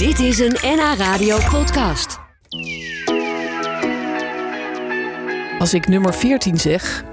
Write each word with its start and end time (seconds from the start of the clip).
Dit 0.00 0.18
is 0.18 0.38
een 0.38 0.56
NH 0.62 0.94
Radio 0.98 1.38
podcast. 1.50 2.18
Als 5.58 5.74
ik 5.74 5.88
nummer 5.88 6.14
14 6.14 6.58
zeg, 6.58 7.04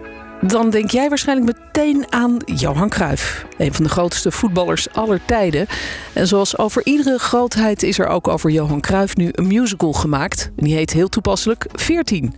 dan 0.42 0.70
denk 0.70 0.92
jij 0.92 1.10
waarschijnlijk 1.10 1.58
meteen 1.58 2.06
aan 2.10 2.38
Johan 2.46 2.90
Cruijff. 2.90 3.46
Een 3.58 3.74
van 3.74 3.84
de 3.84 3.90
grootste 3.90 4.32
voetballers 4.32 4.94
aller 4.94 5.20
tijden. 5.26 5.68
En 6.14 6.28
zoals 6.28 6.58
over 6.58 6.86
iedere 6.86 7.18
grootheid 7.20 7.84
is 7.84 8.00
er 8.00 8.08
ook 8.08 8.28
over 8.28 8.50
Johan 8.50 8.82
Cruijff 8.82 9.16
nu 9.16 9.30
een 9.32 9.48
musical 9.48 9.94
gemaakt. 9.94 10.52
En 10.58 10.64
die 10.64 10.76
heet 10.76 10.94
heel 10.94 11.10
toepasselijk 11.10 11.66
14. 11.74 12.34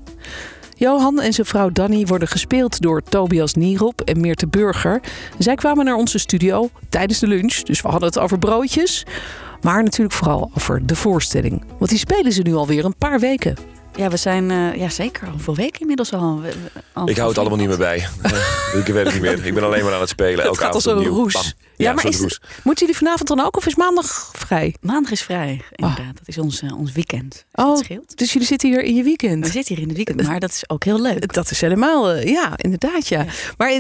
Johan 0.76 1.22
en 1.22 1.34
zijn 1.34 1.48
vrouw 1.48 1.70
Danny 1.70 2.06
worden 2.06 2.28
gespeeld 2.28 2.82
door 2.82 3.02
Tobias 3.04 3.54
Nierop 3.54 4.02
en 4.02 4.20
Meerte 4.20 4.48
Burger. 4.48 5.02
Zij 5.38 5.56
kwamen 5.56 5.86
naar 5.86 5.96
onze 5.96 6.18
studio 6.18 6.70
tijdens 6.90 7.20
de 7.20 7.28
lunch, 7.28 7.56
dus 7.56 7.82
we 7.82 7.88
hadden 7.88 8.10
het 8.10 8.20
over 8.20 8.40
broodjes. 8.40 9.06
Maar 9.62 9.84
natuurlijk 9.84 10.16
vooral 10.16 10.52
over 10.56 10.86
de 10.86 10.96
voorstelling. 10.96 11.64
Want 11.78 11.90
die 11.90 12.00
spelen 12.00 12.32
ze 12.32 12.42
nu 12.42 12.54
alweer 12.54 12.86
een 12.86 12.98
paar 12.98 13.20
weken. 13.20 13.58
Ja, 13.96 14.10
we 14.10 14.18
zijn 14.18 14.50
uh, 14.50 14.76
ja, 14.76 14.90
zeker 14.90 15.28
al 15.28 15.40
veel 15.40 15.56
weken 15.56 15.80
inmiddels 15.80 16.14
al. 16.14 16.42
We, 16.42 16.54
al 16.94 17.10
ik 17.10 17.18
hou 17.18 17.30
het 17.30 17.38
allemaal 17.38 17.58
niet 17.58 17.68
meer 17.68 17.78
bij. 17.78 17.98
ik 18.86 18.86
weet 18.86 19.06
het 19.06 19.14
niet 19.14 19.22
meer. 19.22 19.46
Ik 19.46 19.54
ben 19.54 19.64
alleen 19.64 19.84
maar 19.84 19.94
aan 19.94 20.00
het 20.00 20.10
spelen. 20.10 20.46
Het 20.46 20.58
gaat 20.58 20.74
als 20.74 20.86
een 20.86 21.06
roes. 21.06 21.56
Ja, 21.80 21.90
ja, 21.90 21.94
maar 21.94 22.06
is, 22.06 22.20
roes. 22.20 22.42
moeten 22.64 22.86
jullie 22.86 23.02
vanavond 23.02 23.28
dan 23.28 23.40
ook 23.40 23.58
of 23.58 23.66
is 23.66 23.76
maandag 23.76 24.32
vrij? 24.34 24.76
Maandag 24.82 25.12
is 25.12 25.22
vrij, 25.22 25.62
inderdaad. 25.72 26.06
Oh. 26.06 26.14
Dat 26.14 26.28
is 26.28 26.38
ons, 26.38 26.62
uh, 26.62 26.78
ons 26.78 26.92
weekend. 26.92 27.46
Oh, 27.52 27.78
scheelt. 27.78 28.18
dus 28.18 28.34
jullie 28.34 28.48
zitten 28.48 28.70
hier 28.70 28.84
in 28.84 28.96
je 28.96 29.04
weekend? 29.04 29.46
We 29.46 29.52
zitten 29.52 29.76
hier 29.76 29.84
in 29.84 29.88
het 29.88 29.98
weekend, 29.98 30.28
maar 30.28 30.40
dat 30.40 30.50
is 30.50 30.70
ook 30.70 30.84
heel 30.84 31.02
leuk. 31.02 31.34
Dat 31.34 31.52
is 31.52 31.62
helemaal, 31.62 32.16
uh, 32.16 32.24
ja, 32.24 32.58
inderdaad, 32.58 33.08
ja. 33.08 33.24
ja. 33.24 33.32
Maar 33.58 33.72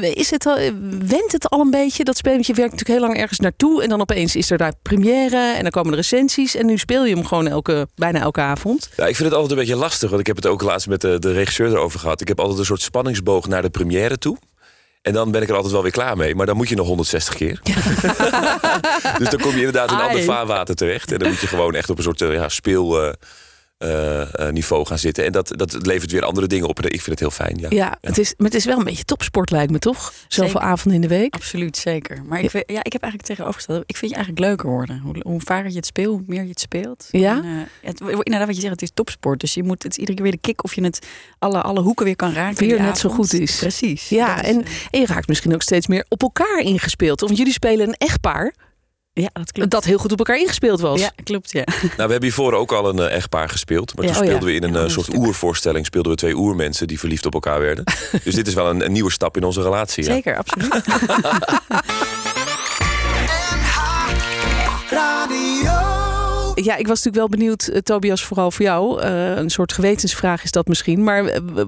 is 0.00 0.30
het 0.30 0.46
al, 0.46 0.58
wendt 1.06 1.32
het 1.32 1.48
al 1.48 1.60
een 1.60 1.70
beetje? 1.70 2.04
Dat 2.04 2.16
spelletje 2.16 2.54
werkt 2.54 2.70
natuurlijk 2.70 2.98
heel 2.98 3.08
lang 3.08 3.20
ergens 3.20 3.38
naartoe 3.38 3.82
en 3.82 3.88
dan 3.88 4.00
opeens 4.00 4.36
is 4.36 4.50
er 4.50 4.58
daar 4.58 4.72
première 4.82 5.54
en 5.56 5.62
dan 5.62 5.70
komen 5.70 5.90
de 5.90 5.96
recensies 5.96 6.54
en 6.54 6.66
nu 6.66 6.78
speel 6.78 7.04
je 7.04 7.14
hem 7.14 7.24
gewoon 7.24 7.48
elke, 7.48 7.88
bijna 7.94 8.20
elke 8.20 8.40
avond. 8.40 8.90
Ja, 8.96 9.06
ik 9.06 9.16
vind 9.16 9.28
het 9.28 9.38
altijd 9.38 9.50
een 9.50 9.66
beetje 9.66 9.80
lastig, 9.80 10.08
want 10.08 10.20
ik 10.20 10.26
heb 10.26 10.36
het 10.36 10.46
ook 10.46 10.62
laatst 10.62 10.88
met 10.88 11.00
de, 11.00 11.18
de 11.18 11.32
regisseur 11.32 11.70
erover 11.70 12.00
gehad. 12.00 12.20
Ik 12.20 12.28
heb 12.28 12.40
altijd 12.40 12.58
een 12.58 12.64
soort 12.64 12.82
spanningsboog 12.82 13.48
naar 13.48 13.62
de 13.62 13.70
première 13.70 14.18
toe. 14.18 14.36
En 15.02 15.12
dan 15.12 15.30
ben 15.30 15.42
ik 15.42 15.48
er 15.48 15.54
altijd 15.54 15.72
wel 15.72 15.82
weer 15.82 15.92
klaar 15.92 16.16
mee. 16.16 16.34
Maar 16.34 16.46
dan 16.46 16.56
moet 16.56 16.68
je 16.68 16.74
nog 16.74 16.86
160 16.86 17.34
keer. 17.34 17.60
dus 19.18 19.28
dan 19.30 19.40
kom 19.40 19.50
je 19.50 19.56
inderdaad 19.56 19.90
in 19.90 19.96
een 19.96 20.02
ander 20.02 20.22
vaarwater 20.22 20.74
terecht. 20.74 21.12
En 21.12 21.18
dan 21.18 21.28
moet 21.28 21.40
je 21.40 21.46
gewoon 21.46 21.74
echt 21.74 21.90
op 21.90 21.96
een 21.96 22.04
soort 22.04 22.18
ja, 22.18 22.48
speel... 22.48 23.14
Uh, 23.84 24.20
uh, 24.20 24.48
niveau 24.48 24.86
gaan 24.86 24.98
zitten. 24.98 25.24
En 25.24 25.32
dat, 25.32 25.52
dat 25.56 25.86
levert 25.86 26.12
weer 26.12 26.24
andere 26.24 26.46
dingen 26.46 26.68
op. 26.68 26.78
En 26.78 26.84
ik 26.84 27.02
vind 27.02 27.06
het 27.06 27.18
heel 27.18 27.30
fijn. 27.30 27.56
Ja, 27.58 27.68
ja, 27.70 27.98
Het, 28.00 28.18
is, 28.18 28.34
maar 28.36 28.46
het 28.46 28.56
is 28.56 28.64
wel 28.64 28.78
een 28.78 28.84
beetje 28.84 29.04
topsport, 29.04 29.50
lijkt 29.50 29.72
me 29.72 29.78
toch? 29.78 30.12
Zoveel 30.28 30.60
avonden 30.60 31.02
in 31.02 31.08
de 31.08 31.14
week. 31.14 31.34
Absoluut, 31.34 31.76
zeker. 31.76 32.22
Maar 32.24 32.40
ik, 32.40 32.52
ja, 32.52 32.82
ik 32.82 32.92
heb 32.92 33.02
eigenlijk 33.02 33.22
tegenovergesteld. 33.22 33.82
Ik 33.86 33.96
vind 33.96 34.10
je 34.10 34.16
eigenlijk 34.16 34.46
leuker 34.46 34.68
worden. 34.68 34.98
Hoe, 34.98 35.16
hoe 35.22 35.40
vaker 35.40 35.70
je 35.70 35.76
het 35.76 35.86
speelt, 35.86 36.18
hoe 36.18 36.24
meer 36.26 36.42
je 36.42 36.48
het 36.48 36.60
speelt. 36.60 37.08
Ja. 37.10 37.36
En, 37.36 37.44
uh, 37.44 37.62
het, 37.82 38.00
inderdaad, 38.00 38.46
wat 38.46 38.54
je 38.54 38.60
zegt, 38.60 38.72
het 38.72 38.82
is 38.82 38.90
topsport. 38.94 39.40
Dus 39.40 39.54
je 39.54 39.62
moet 39.62 39.82
het 39.82 39.96
iedere 39.96 40.14
keer 40.14 40.22
weer 40.22 40.32
de 40.32 40.40
kick 40.40 40.64
of 40.64 40.74
je 40.74 40.82
het 40.82 41.06
alle, 41.38 41.60
alle 41.60 41.80
hoeken 41.80 42.04
weer 42.04 42.16
kan 42.16 42.32
raken. 42.32 42.66
Weer 42.66 42.80
net 42.80 42.98
zo 42.98 43.08
goed 43.08 43.32
is. 43.32 43.58
Precies. 43.58 44.08
Ja, 44.08 44.42
en, 44.42 44.64
en 44.90 45.00
je 45.00 45.06
raakt 45.06 45.28
misschien 45.28 45.54
ook 45.54 45.62
steeds 45.62 45.86
meer 45.86 46.04
op 46.08 46.22
elkaar 46.22 46.60
ingespeeld. 46.60 47.20
Want 47.20 47.36
jullie 47.36 47.52
spelen 47.52 47.88
een 47.88 47.94
echtpaar. 47.98 48.54
Ja, 49.20 49.30
dat 49.32 49.52
klopt. 49.52 49.70
Dat 49.70 49.84
heel 49.84 49.98
goed 49.98 50.12
op 50.12 50.18
elkaar 50.18 50.38
ingespeeld 50.38 50.80
was. 50.80 51.00
Ja, 51.00 51.10
klopt, 51.24 51.52
ja. 51.52 51.64
Nou, 51.80 51.88
we 51.96 52.02
hebben 52.02 52.22
hiervoor 52.22 52.52
ook 52.52 52.72
al 52.72 52.88
een 52.88 52.96
uh, 52.96 53.14
echtpaar 53.14 53.48
gespeeld. 53.48 53.96
Maar 53.96 54.06
toen 54.06 54.16
oh, 54.16 54.22
speelden 54.22 54.48
we 54.48 54.54
in 54.54 54.62
een 54.62 54.84
uh, 54.84 54.88
soort 54.88 55.14
oervoorstelling... 55.14 55.86
speelden 55.86 56.12
we 56.12 56.18
twee 56.18 56.36
oermensen 56.36 56.86
die 56.86 56.98
verliefd 56.98 57.26
op 57.26 57.34
elkaar 57.34 57.60
werden. 57.60 57.84
dus 58.24 58.34
dit 58.34 58.46
is 58.46 58.54
wel 58.54 58.70
een, 58.70 58.84
een 58.84 58.92
nieuwe 58.92 59.10
stap 59.10 59.36
in 59.36 59.44
onze 59.44 59.62
relatie. 59.62 60.04
Zeker, 60.04 60.36
absoluut. 60.36 60.82
Ja, 66.64 66.76
ik 66.76 66.86
was 66.86 67.02
natuurlijk 67.02 67.16
wel 67.16 67.38
benieuwd, 67.38 67.68
uh, 67.68 67.76
Tobias, 67.78 68.24
vooral 68.24 68.50
voor 68.50 68.64
jou. 68.64 69.02
Uh, 69.02 69.36
een 69.36 69.50
soort 69.50 69.72
gewetensvraag 69.72 70.42
is 70.42 70.50
dat 70.50 70.66
misschien. 70.66 71.04
Maar 71.04 71.24
uh, 71.24 71.64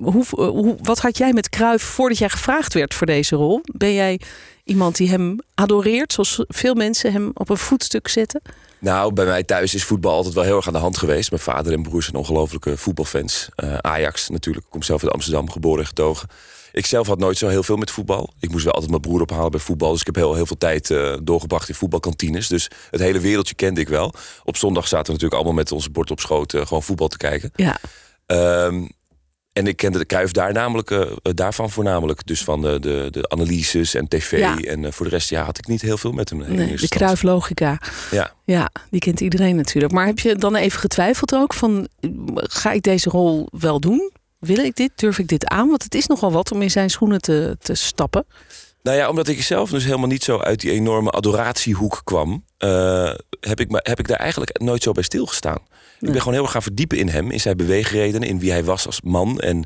hoe, 0.00 0.24
hoe, 0.34 0.76
wat 0.82 0.98
had 0.98 1.16
jij 1.16 1.32
met 1.32 1.48
Kruif 1.48 1.82
voordat 1.82 2.18
jij 2.18 2.28
gevraagd 2.28 2.74
werd 2.74 2.94
voor 2.94 3.06
deze 3.06 3.36
rol? 3.36 3.60
Ben 3.64 3.94
jij 3.94 4.20
iemand 4.64 4.96
die 4.96 5.08
hem 5.08 5.38
adoreert, 5.54 6.12
zoals 6.12 6.44
veel 6.48 6.74
mensen 6.74 7.12
hem 7.12 7.30
op 7.34 7.48
een 7.50 7.56
voetstuk 7.56 8.08
zetten? 8.08 8.42
Nou, 8.78 9.12
bij 9.12 9.24
mij 9.24 9.42
thuis 9.42 9.74
is 9.74 9.84
voetbal 9.84 10.14
altijd 10.14 10.34
wel 10.34 10.44
heel 10.44 10.56
erg 10.56 10.66
aan 10.66 10.72
de 10.72 10.78
hand 10.78 10.98
geweest. 10.98 11.30
Mijn 11.30 11.42
vader 11.42 11.72
en 11.72 11.82
broers 11.82 12.04
zijn 12.04 12.16
ongelofelijke 12.16 12.76
voetbalfans. 12.76 13.48
Ajax 13.80 14.28
natuurlijk, 14.28 14.64
ik 14.64 14.70
kom 14.70 14.82
zelf 14.82 15.02
uit 15.02 15.12
Amsterdam, 15.12 15.50
geboren 15.50 15.80
en 15.80 15.86
getogen. 15.86 16.28
Ik 16.72 16.86
zelf 16.86 17.06
had 17.06 17.18
nooit 17.18 17.38
zo 17.38 17.48
heel 17.48 17.62
veel 17.62 17.76
met 17.76 17.90
voetbal. 17.90 18.32
Ik 18.40 18.50
moest 18.50 18.64
wel 18.64 18.72
altijd 18.72 18.90
mijn 18.90 19.02
broer 19.02 19.20
ophalen 19.20 19.50
bij 19.50 19.60
voetbal. 19.60 19.90
Dus 19.90 20.00
ik 20.00 20.06
heb 20.06 20.14
heel, 20.14 20.34
heel 20.34 20.46
veel 20.46 20.58
tijd 20.58 20.90
uh, 20.90 21.16
doorgebracht 21.22 21.68
in 21.68 21.74
voetbalkantines. 21.74 22.48
Dus 22.48 22.70
het 22.90 23.00
hele 23.00 23.20
wereldje 23.20 23.54
kende 23.54 23.80
ik 23.80 23.88
wel. 23.88 24.14
Op 24.44 24.56
zondag 24.56 24.88
zaten 24.88 25.06
we 25.06 25.12
natuurlijk 25.12 25.34
allemaal 25.34 25.62
met 25.62 25.72
onze 25.72 25.90
bord 25.90 26.10
op 26.10 26.20
schoot 26.20 26.52
uh, 26.52 26.66
gewoon 26.66 26.82
voetbal 26.82 27.08
te 27.08 27.16
kijken. 27.16 27.50
Ja. 27.54 27.78
Um, 28.66 28.90
en 29.52 29.66
ik 29.66 29.76
kende 29.76 29.98
de 29.98 30.04
Kruif 30.04 30.30
daar 30.30 30.52
namelijk, 30.52 30.90
uh, 30.90 31.02
daarvan 31.22 31.70
voornamelijk. 31.70 32.26
Dus 32.26 32.44
van 32.44 32.62
de, 32.62 32.80
de, 32.80 33.08
de 33.10 33.28
analyses 33.28 33.94
en 33.94 34.08
tv. 34.08 34.38
Ja. 34.38 34.56
En 34.58 34.92
voor 34.92 35.06
de 35.06 35.12
rest 35.12 35.30
ja, 35.30 35.44
had 35.44 35.58
ik 35.58 35.66
niet 35.66 35.82
heel 35.82 35.98
veel 35.98 36.12
met 36.12 36.30
hem. 36.30 36.38
Nee, 36.54 36.76
de 36.76 36.88
Kruiflogica. 36.88 37.80
Ja. 38.10 38.32
ja, 38.44 38.70
die 38.90 39.00
kent 39.00 39.20
iedereen 39.20 39.56
natuurlijk. 39.56 39.92
Maar 39.92 40.06
heb 40.06 40.18
je 40.18 40.36
dan 40.36 40.54
even 40.54 40.80
getwijfeld 40.80 41.34
ook 41.34 41.54
van... 41.54 41.88
ga 42.34 42.72
ik 42.72 42.82
deze 42.82 43.10
rol 43.10 43.48
wel 43.50 43.80
doen? 43.80 44.10
Wil 44.46 44.64
ik 44.64 44.76
dit? 44.76 44.90
Durf 44.94 45.18
ik 45.18 45.28
dit 45.28 45.46
aan? 45.46 45.68
Want 45.68 45.82
het 45.82 45.94
is 45.94 46.06
nogal 46.06 46.32
wat 46.32 46.52
om 46.52 46.62
in 46.62 46.70
zijn 46.70 46.90
schoenen 46.90 47.20
te, 47.20 47.56
te 47.60 47.74
stappen. 47.74 48.26
Nou 48.82 48.96
ja, 48.96 49.08
omdat 49.08 49.28
ik 49.28 49.42
zelf 49.42 49.70
dus 49.70 49.84
helemaal 49.84 50.06
niet 50.06 50.24
zo 50.24 50.38
uit 50.38 50.60
die 50.60 50.70
enorme 50.70 51.10
adoratiehoek 51.10 52.00
kwam, 52.04 52.44
uh, 52.58 53.14
heb, 53.40 53.60
ik, 53.60 53.66
heb 53.70 53.98
ik 53.98 54.08
daar 54.08 54.18
eigenlijk 54.18 54.60
nooit 54.60 54.82
zo 54.82 54.92
bij 54.92 55.02
stilgestaan. 55.02 55.58
Nee. 55.58 55.98
Ik 55.98 56.10
ben 56.10 56.18
gewoon 56.18 56.34
heel 56.34 56.42
erg 56.42 56.52
gaan 56.52 56.62
verdiepen 56.62 56.98
in 56.98 57.08
hem, 57.08 57.30
in 57.30 57.40
zijn 57.40 57.56
beweegredenen, 57.56 58.28
in 58.28 58.38
wie 58.38 58.50
hij 58.50 58.64
was 58.64 58.86
als 58.86 59.00
man. 59.00 59.40
En 59.40 59.64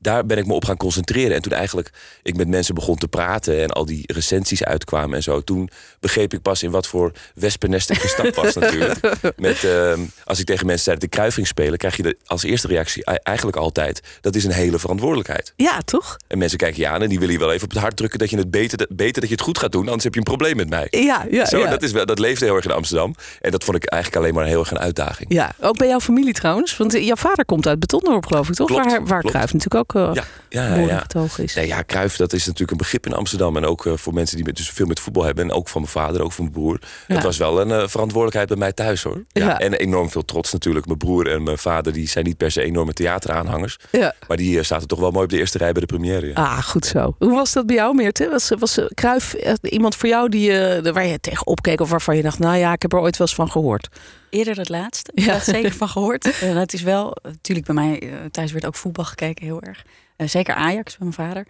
daar 0.00 0.26
ben 0.26 0.38
ik 0.38 0.46
me 0.46 0.52
op 0.52 0.64
gaan 0.64 0.76
concentreren. 0.76 1.36
En 1.36 1.42
toen 1.42 1.52
eigenlijk 1.52 1.90
ik 2.22 2.36
met 2.36 2.48
mensen 2.48 2.74
begon 2.74 2.96
te 2.96 3.08
praten 3.08 3.62
en 3.62 3.68
al 3.68 3.84
die 3.84 4.02
recensies 4.06 4.64
uitkwamen 4.64 5.16
en 5.16 5.22
zo, 5.22 5.40
toen 5.40 5.70
begreep 6.00 6.32
ik 6.32 6.42
pas 6.42 6.62
in 6.62 6.70
wat 6.70 6.86
voor 6.86 7.12
wespennest 7.34 7.90
ik 7.90 7.98
gestapt 7.98 8.36
was 8.36 8.54
natuurlijk. 8.54 9.00
Met, 9.36 9.62
uh, 9.62 9.92
als 10.24 10.38
ik 10.38 10.46
tegen 10.46 10.66
mensen 10.66 10.84
zei 10.84 10.94
dat 10.94 11.04
ik 11.04 11.10
kruiving 11.10 11.46
spelen, 11.46 11.78
krijg 11.78 11.96
je 11.96 12.02
de, 12.02 12.16
als 12.26 12.42
eerste 12.42 12.66
reactie 12.66 13.04
eigenlijk 13.04 13.56
altijd, 13.56 14.02
dat 14.20 14.34
is 14.34 14.44
een 14.44 14.52
hele 14.52 14.78
verantwoordelijkheid. 14.78 15.52
Ja, 15.56 15.80
toch? 15.84 16.16
En 16.26 16.38
mensen 16.38 16.58
kijken 16.58 16.80
je 16.80 16.88
aan 16.88 17.02
en 17.02 17.08
die 17.08 17.18
willen 17.18 17.34
je 17.34 17.40
wel 17.40 17.52
even 17.52 17.64
op 17.64 17.70
het 17.70 17.80
hart 17.80 17.96
drukken 17.96 18.18
dat 18.18 18.30
je 18.30 18.36
het 18.36 18.50
beter, 18.50 18.86
beter 18.88 19.20
dat 19.20 19.30
je 19.30 19.34
het 19.34 19.44
goed 19.44 19.58
gaat 19.58 19.72
doen, 19.72 19.84
anders 19.84 20.04
heb 20.04 20.12
je 20.12 20.18
een 20.18 20.24
probleem 20.24 20.56
met 20.56 20.68
mij. 20.68 20.86
Ja, 20.90 21.26
ja, 21.30 21.46
zo, 21.46 21.58
ja. 21.58 21.70
Dat, 21.70 21.82
is 21.82 21.92
wel, 21.92 22.06
dat 22.06 22.18
leefde 22.18 22.44
heel 22.44 22.54
erg 22.54 22.64
in 22.64 22.70
Amsterdam. 22.70 23.14
En 23.40 23.50
dat 23.50 23.64
vond 23.64 23.76
ik 23.76 23.84
eigenlijk 23.84 24.22
alleen 24.22 24.34
maar 24.34 24.46
heel 24.46 24.60
erg 24.60 24.70
een 24.70 24.78
uitdaging. 24.78 25.32
Ja, 25.32 25.52
ook 25.60 25.76
bij 25.76 25.88
jouw 25.88 26.00
familie 26.00 26.32
trouwens. 26.32 26.76
Want 26.76 26.92
jouw 26.92 27.16
vader 27.16 27.44
komt 27.44 27.66
uit 27.66 27.78
Betondorp, 27.78 28.26
geloof 28.26 28.48
ik, 28.48 28.54
toch? 28.54 28.66
Klopt, 28.66 28.84
waar 28.84 29.04
waar 29.04 29.20
klopt. 29.20 29.34
Natuurlijk 29.34 29.74
ook 29.74 29.89
uh, 29.94 30.10
ja, 30.12 30.24
ja, 30.48 30.74
ja. 30.76 31.06
is. 31.36 31.54
Nee, 31.54 31.66
ja, 31.66 31.82
Kruif, 31.82 32.16
dat 32.16 32.32
is 32.32 32.44
natuurlijk 32.44 32.70
een 32.70 32.76
begrip 32.76 33.06
in 33.06 33.14
Amsterdam. 33.14 33.56
En 33.56 33.64
ook 33.64 33.84
uh, 33.84 33.92
voor 33.96 34.14
mensen 34.14 34.36
die 34.36 34.44
met, 34.44 34.56
dus 34.56 34.70
veel 34.70 34.86
met 34.86 35.00
voetbal 35.00 35.24
hebben. 35.24 35.44
En 35.44 35.52
ook 35.52 35.68
van 35.68 35.80
mijn 35.80 35.92
vader, 35.92 36.22
ook 36.22 36.32
van 36.32 36.44
mijn 36.44 36.56
broer. 36.56 36.78
Ja. 37.06 37.14
Het 37.14 37.24
was 37.24 37.36
wel 37.36 37.60
een 37.60 37.68
uh, 37.68 37.88
verantwoordelijkheid 37.88 38.48
bij 38.48 38.56
mij 38.56 38.72
thuis 38.72 39.02
hoor. 39.02 39.24
Ja, 39.28 39.58
En 39.58 39.72
enorm 39.72 40.10
veel 40.10 40.24
trots 40.24 40.52
natuurlijk. 40.52 40.86
Mijn 40.86 40.98
broer 40.98 41.28
en 41.28 41.42
mijn 41.42 41.58
vader 41.58 41.92
die 41.92 42.08
zijn 42.08 42.24
niet 42.24 42.36
per 42.36 42.50
se 42.50 42.62
enorme 42.62 42.92
theateraanhangers. 42.92 43.78
Ja. 43.90 44.14
Maar 44.28 44.36
die 44.36 44.56
uh, 44.56 44.62
zaten 44.62 44.88
toch 44.88 45.00
wel 45.00 45.10
mooi 45.10 45.24
op 45.24 45.30
de 45.30 45.38
eerste 45.38 45.58
rij 45.58 45.72
bij 45.72 45.80
de 45.80 45.86
première. 45.86 46.34
Ah, 46.34 46.62
goed 46.62 46.86
zo. 46.86 47.14
Hoe 47.18 47.34
was 47.34 47.52
dat 47.52 47.66
bij 47.66 47.76
jou, 47.76 47.94
Meerte? 47.94 48.28
Was, 48.28 48.50
was 48.58 48.80
Kruif 48.94 49.34
iemand 49.62 49.96
voor 49.96 50.08
jou 50.08 50.28
die, 50.28 50.50
waar 50.92 51.06
je 51.06 51.20
tegen 51.20 51.46
opkeek? 51.46 51.80
Of 51.80 51.90
waarvan 51.90 52.16
je 52.16 52.22
dacht, 52.22 52.38
nou 52.38 52.56
ja, 52.56 52.72
ik 52.72 52.82
heb 52.82 52.92
er 52.92 52.98
ooit 52.98 53.16
wel 53.16 53.26
eens 53.26 53.36
van 53.36 53.50
gehoord? 53.50 53.88
Eerder 54.30 54.54
dat 54.54 54.68
laatste. 54.68 55.10
Ik 55.14 55.24
heb 55.24 55.34
er 55.34 55.40
zeker 55.40 55.72
van 55.72 55.88
gehoord. 55.88 56.28
Uh, 56.42 56.54
het 56.54 56.72
is 56.72 56.82
wel, 56.82 57.16
natuurlijk 57.22 57.66
bij 57.66 57.74
mij 57.74 58.02
uh, 58.02 58.24
thuis 58.30 58.52
werd 58.52 58.66
ook 58.66 58.74
voetbal 58.74 59.04
gekeken 59.04 59.44
heel 59.44 59.62
erg. 59.62 59.84
Uh, 60.16 60.28
zeker 60.28 60.54
Ajax 60.54 60.96
bij 60.96 61.08
mijn 61.08 61.28
vader. 61.28 61.46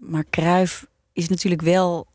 maar 0.00 0.24
Cruijff 0.30 0.86
is 1.12 1.28
natuurlijk 1.28 1.62
wel, 1.62 2.06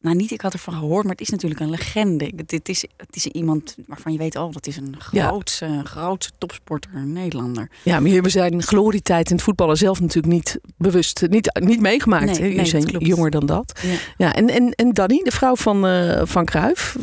nou 0.00 0.16
niet 0.16 0.30
ik 0.30 0.40
had 0.40 0.52
ervan 0.52 0.74
gehoord, 0.74 1.02
maar 1.02 1.12
het 1.12 1.20
is 1.20 1.28
natuurlijk 1.28 1.60
een 1.60 1.70
legende. 1.70 2.32
Het 2.46 2.68
is, 2.68 2.84
het 2.96 3.16
is 3.16 3.26
iemand 3.26 3.76
waarvan 3.86 4.12
je 4.12 4.18
weet, 4.18 4.36
oh 4.36 4.52
dat 4.52 4.66
is 4.66 4.76
een 4.76 4.96
grootse, 4.98 5.66
ja. 5.66 5.82
grootse 5.82 6.30
topsporter, 6.38 6.90
een 6.94 7.12
Nederlander. 7.12 7.70
Ja, 7.82 8.00
maar 8.00 8.22
we 8.22 8.28
zijn 8.28 8.62
glorietijd 8.62 9.28
in 9.30 9.36
het 9.36 9.44
voetballen 9.44 9.76
zelf 9.76 10.00
natuurlijk 10.00 10.34
niet 10.34 10.58
bewust, 10.76 11.26
niet, 11.28 11.58
niet 11.60 11.80
meegemaakt. 11.80 12.24
Nee, 12.24 12.40
hè? 12.40 12.46
Je 12.46 12.54
nee, 12.54 12.66
zijn 12.66 12.84
klopt. 12.84 13.06
jonger 13.06 13.30
dan 13.30 13.46
dat. 13.46 13.80
Ja. 13.82 13.96
Ja, 14.16 14.34
en, 14.34 14.48
en, 14.48 14.70
en 14.70 14.92
Danny, 14.92 15.20
de 15.22 15.30
vrouw 15.30 15.56
van, 15.56 15.80
van 16.26 16.44
Cruijff... 16.44 16.96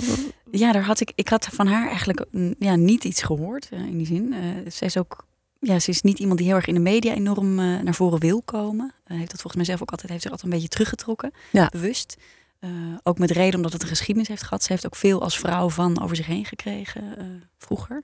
Ja, 0.52 0.72
daar 0.72 0.84
had 0.84 1.00
ik, 1.00 1.12
ik 1.16 1.28
had 1.28 1.46
van 1.46 1.68
haar 1.68 1.88
eigenlijk 1.88 2.26
ja, 2.60 2.76
niet 2.76 3.04
iets 3.04 3.22
gehoord 3.22 3.70
uh, 3.74 3.80
in 3.80 3.98
die 3.98 4.06
zin. 4.06 4.34
Uh, 4.34 4.40
zij 4.68 4.88
is 4.88 4.98
ook, 4.98 5.26
ja, 5.60 5.80
ze 5.80 5.90
is 5.90 6.02
niet 6.02 6.20
iemand 6.20 6.38
die 6.38 6.48
heel 6.48 6.56
erg 6.56 6.66
in 6.66 6.74
de 6.74 6.80
media 6.80 7.14
enorm 7.14 7.60
uh, 7.60 7.80
naar 7.80 7.96
voren 7.96 8.20
wil 8.20 8.42
komen. 8.42 8.94
heeft 9.04 9.32
dat 9.32 9.42
volgens 9.42 9.56
mij 9.56 9.66
zelf 9.66 9.82
ook 9.82 9.92
altijd, 9.92 10.10
heeft 10.12 10.22
zich 10.22 10.32
altijd 10.32 10.52
een 10.52 10.58
beetje 10.58 10.74
teruggetrokken, 10.74 11.32
ja. 11.52 11.70
bewust. 11.72 12.18
ook 13.04 13.18
met 13.18 13.32
reden 13.32 13.56
omdat 13.56 13.74
het 13.74 13.82
een 13.82 13.88
geschiedenis 13.88 14.28
heeft 14.28 14.44
gehad. 14.44 14.64
Ze 14.64 14.72
heeft 14.72 14.86
ook 14.86 14.96
veel 14.96 15.22
als 15.22 15.40
vrouw 15.40 15.70
van 15.70 16.02
over 16.02 16.16
zich 16.16 16.26
heen 16.26 16.46
gekregen 16.46 17.04
vroeger. 17.58 18.04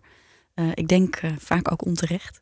ik 0.74 0.88
denk 0.88 1.22
vaak 1.38 1.72
ook 1.72 1.86
onterecht. 1.86 2.40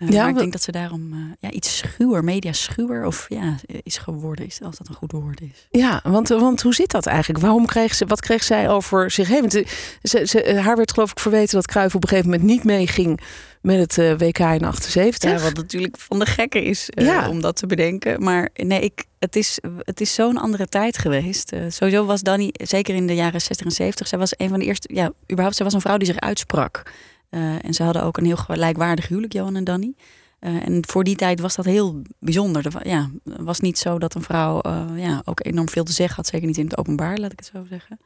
Uh, 0.00 0.08
Ja, 0.08 0.20
maar 0.20 0.30
ik 0.30 0.36
denk 0.36 0.52
dat 0.52 0.62
ze 0.62 0.72
daarom 0.72 1.12
eh, 1.12 1.18
ja, 1.38 1.50
iets 1.50 1.76
schuwer, 1.78 2.24
media 2.24 2.52
schuwer 2.52 3.04
of 3.06 3.26
ja, 3.28 3.56
is 3.82 3.98
geworden, 3.98 4.46
is, 4.46 4.60
als 4.62 4.76
dat 4.78 4.88
een 4.88 4.94
goed 4.94 5.12
woord 5.12 5.40
is. 5.40 5.66
Ja, 5.70 6.00
want, 6.04 6.28
want 6.28 6.62
hoe 6.62 6.74
zit 6.74 6.90
dat 6.90 7.06
eigenlijk? 7.06 7.44
Waarom 7.44 7.66
kreeg 7.66 7.94
ze, 7.94 8.06
wat 8.06 8.20
kreeg 8.20 8.42
zij 8.42 8.68
over 8.68 9.10
zich 9.10 9.28
heen? 9.28 9.40
Want 9.40 9.54
eh, 9.54 9.66
ze, 10.02 10.26
ze, 10.26 10.42
eh, 10.42 10.64
haar 10.64 10.76
werd 10.76 10.92
geloof 10.92 11.10
ik 11.10 11.18
verweten 11.20 11.54
dat 11.54 11.66
Cruijff 11.66 11.94
op 11.94 12.02
een 12.02 12.08
gegeven 12.08 12.30
moment 12.30 12.48
niet 12.48 12.64
meeging 12.64 13.20
met 13.60 13.78
het 13.78 13.98
eh, 13.98 14.18
WK 14.18 14.38
in 14.38 14.64
78. 14.64 15.30
Ja, 15.30 15.38
wat 15.38 15.54
natuurlijk 15.56 15.96
van 15.98 16.18
de 16.18 16.26
gekke 16.26 16.62
is 16.64 16.90
eh, 16.90 17.04
Ja. 17.06 17.28
om 17.28 17.40
dat 17.40 17.56
te 17.56 17.66
bedenken. 17.66 18.22
Maar 18.22 18.48
nee, 18.54 18.80
ik, 18.80 19.04
het 19.18 19.36
is, 19.36 19.58
het 19.78 20.00
is 20.00 20.14
zo'n 20.14 20.36
andere 20.38 20.66
tijd 20.66 20.98
geweest. 20.98 21.52
Eh, 21.52 21.60
sowieso 21.68 22.04
was 22.04 22.20
Danny, 22.22 22.50
zeker 22.52 22.94
in 22.94 23.06
de 23.06 23.14
jaren 23.14 23.40
60 23.40 23.66
en 23.66 23.72
70, 23.72 24.06
zij 24.06 24.18
was 24.18 24.32
een 24.36 24.48
van 24.48 24.58
de 24.58 24.64
eerste, 24.64 24.88
ja, 24.94 25.12
überhaupt, 25.24 25.56
zij 25.56 25.64
was 25.64 25.74
een 25.74 25.80
vrouw 25.80 25.96
die 25.96 26.06
zich 26.06 26.20
uitsprak. 26.20 26.82
Eh, 27.30 27.64
en 27.64 27.74
ze 27.74 27.82
hadden 27.82 28.02
ook 28.04 28.16
een 28.16 28.24
heel 28.24 28.36
gelijkwaardig 28.36 29.08
huwelijk, 29.08 29.32
Johan 29.32 29.56
en 29.56 29.64
Danny. 29.64 29.94
Eh, 30.38 30.66
en 30.66 30.82
voor 30.86 31.04
die 31.04 31.16
tijd 31.16 31.40
was 31.40 31.54
dat 31.56 31.64
heel 31.64 32.02
bijzonder. 32.18 32.64
Er 32.66 32.70
wa- 32.70 32.80
ja, 32.84 33.10
het 33.24 33.40
was 33.40 33.60
niet 33.60 33.78
zo 33.78 33.98
dat 33.98 34.14
een 34.14 34.22
vrouw 34.22 34.60
eh, 34.60 34.84
ja, 34.96 35.22
ook 35.24 35.44
enorm 35.46 35.68
veel 35.68 35.84
te 35.84 35.92
zeggen 35.92 36.16
had. 36.16 36.26
Zeker 36.26 36.46
niet 36.46 36.58
in 36.58 36.64
het 36.64 36.76
openbaar, 36.78 37.18
laat 37.18 37.32
ik 37.32 37.38
het 37.38 37.50
zo 37.54 37.64
zeggen. 37.68 37.98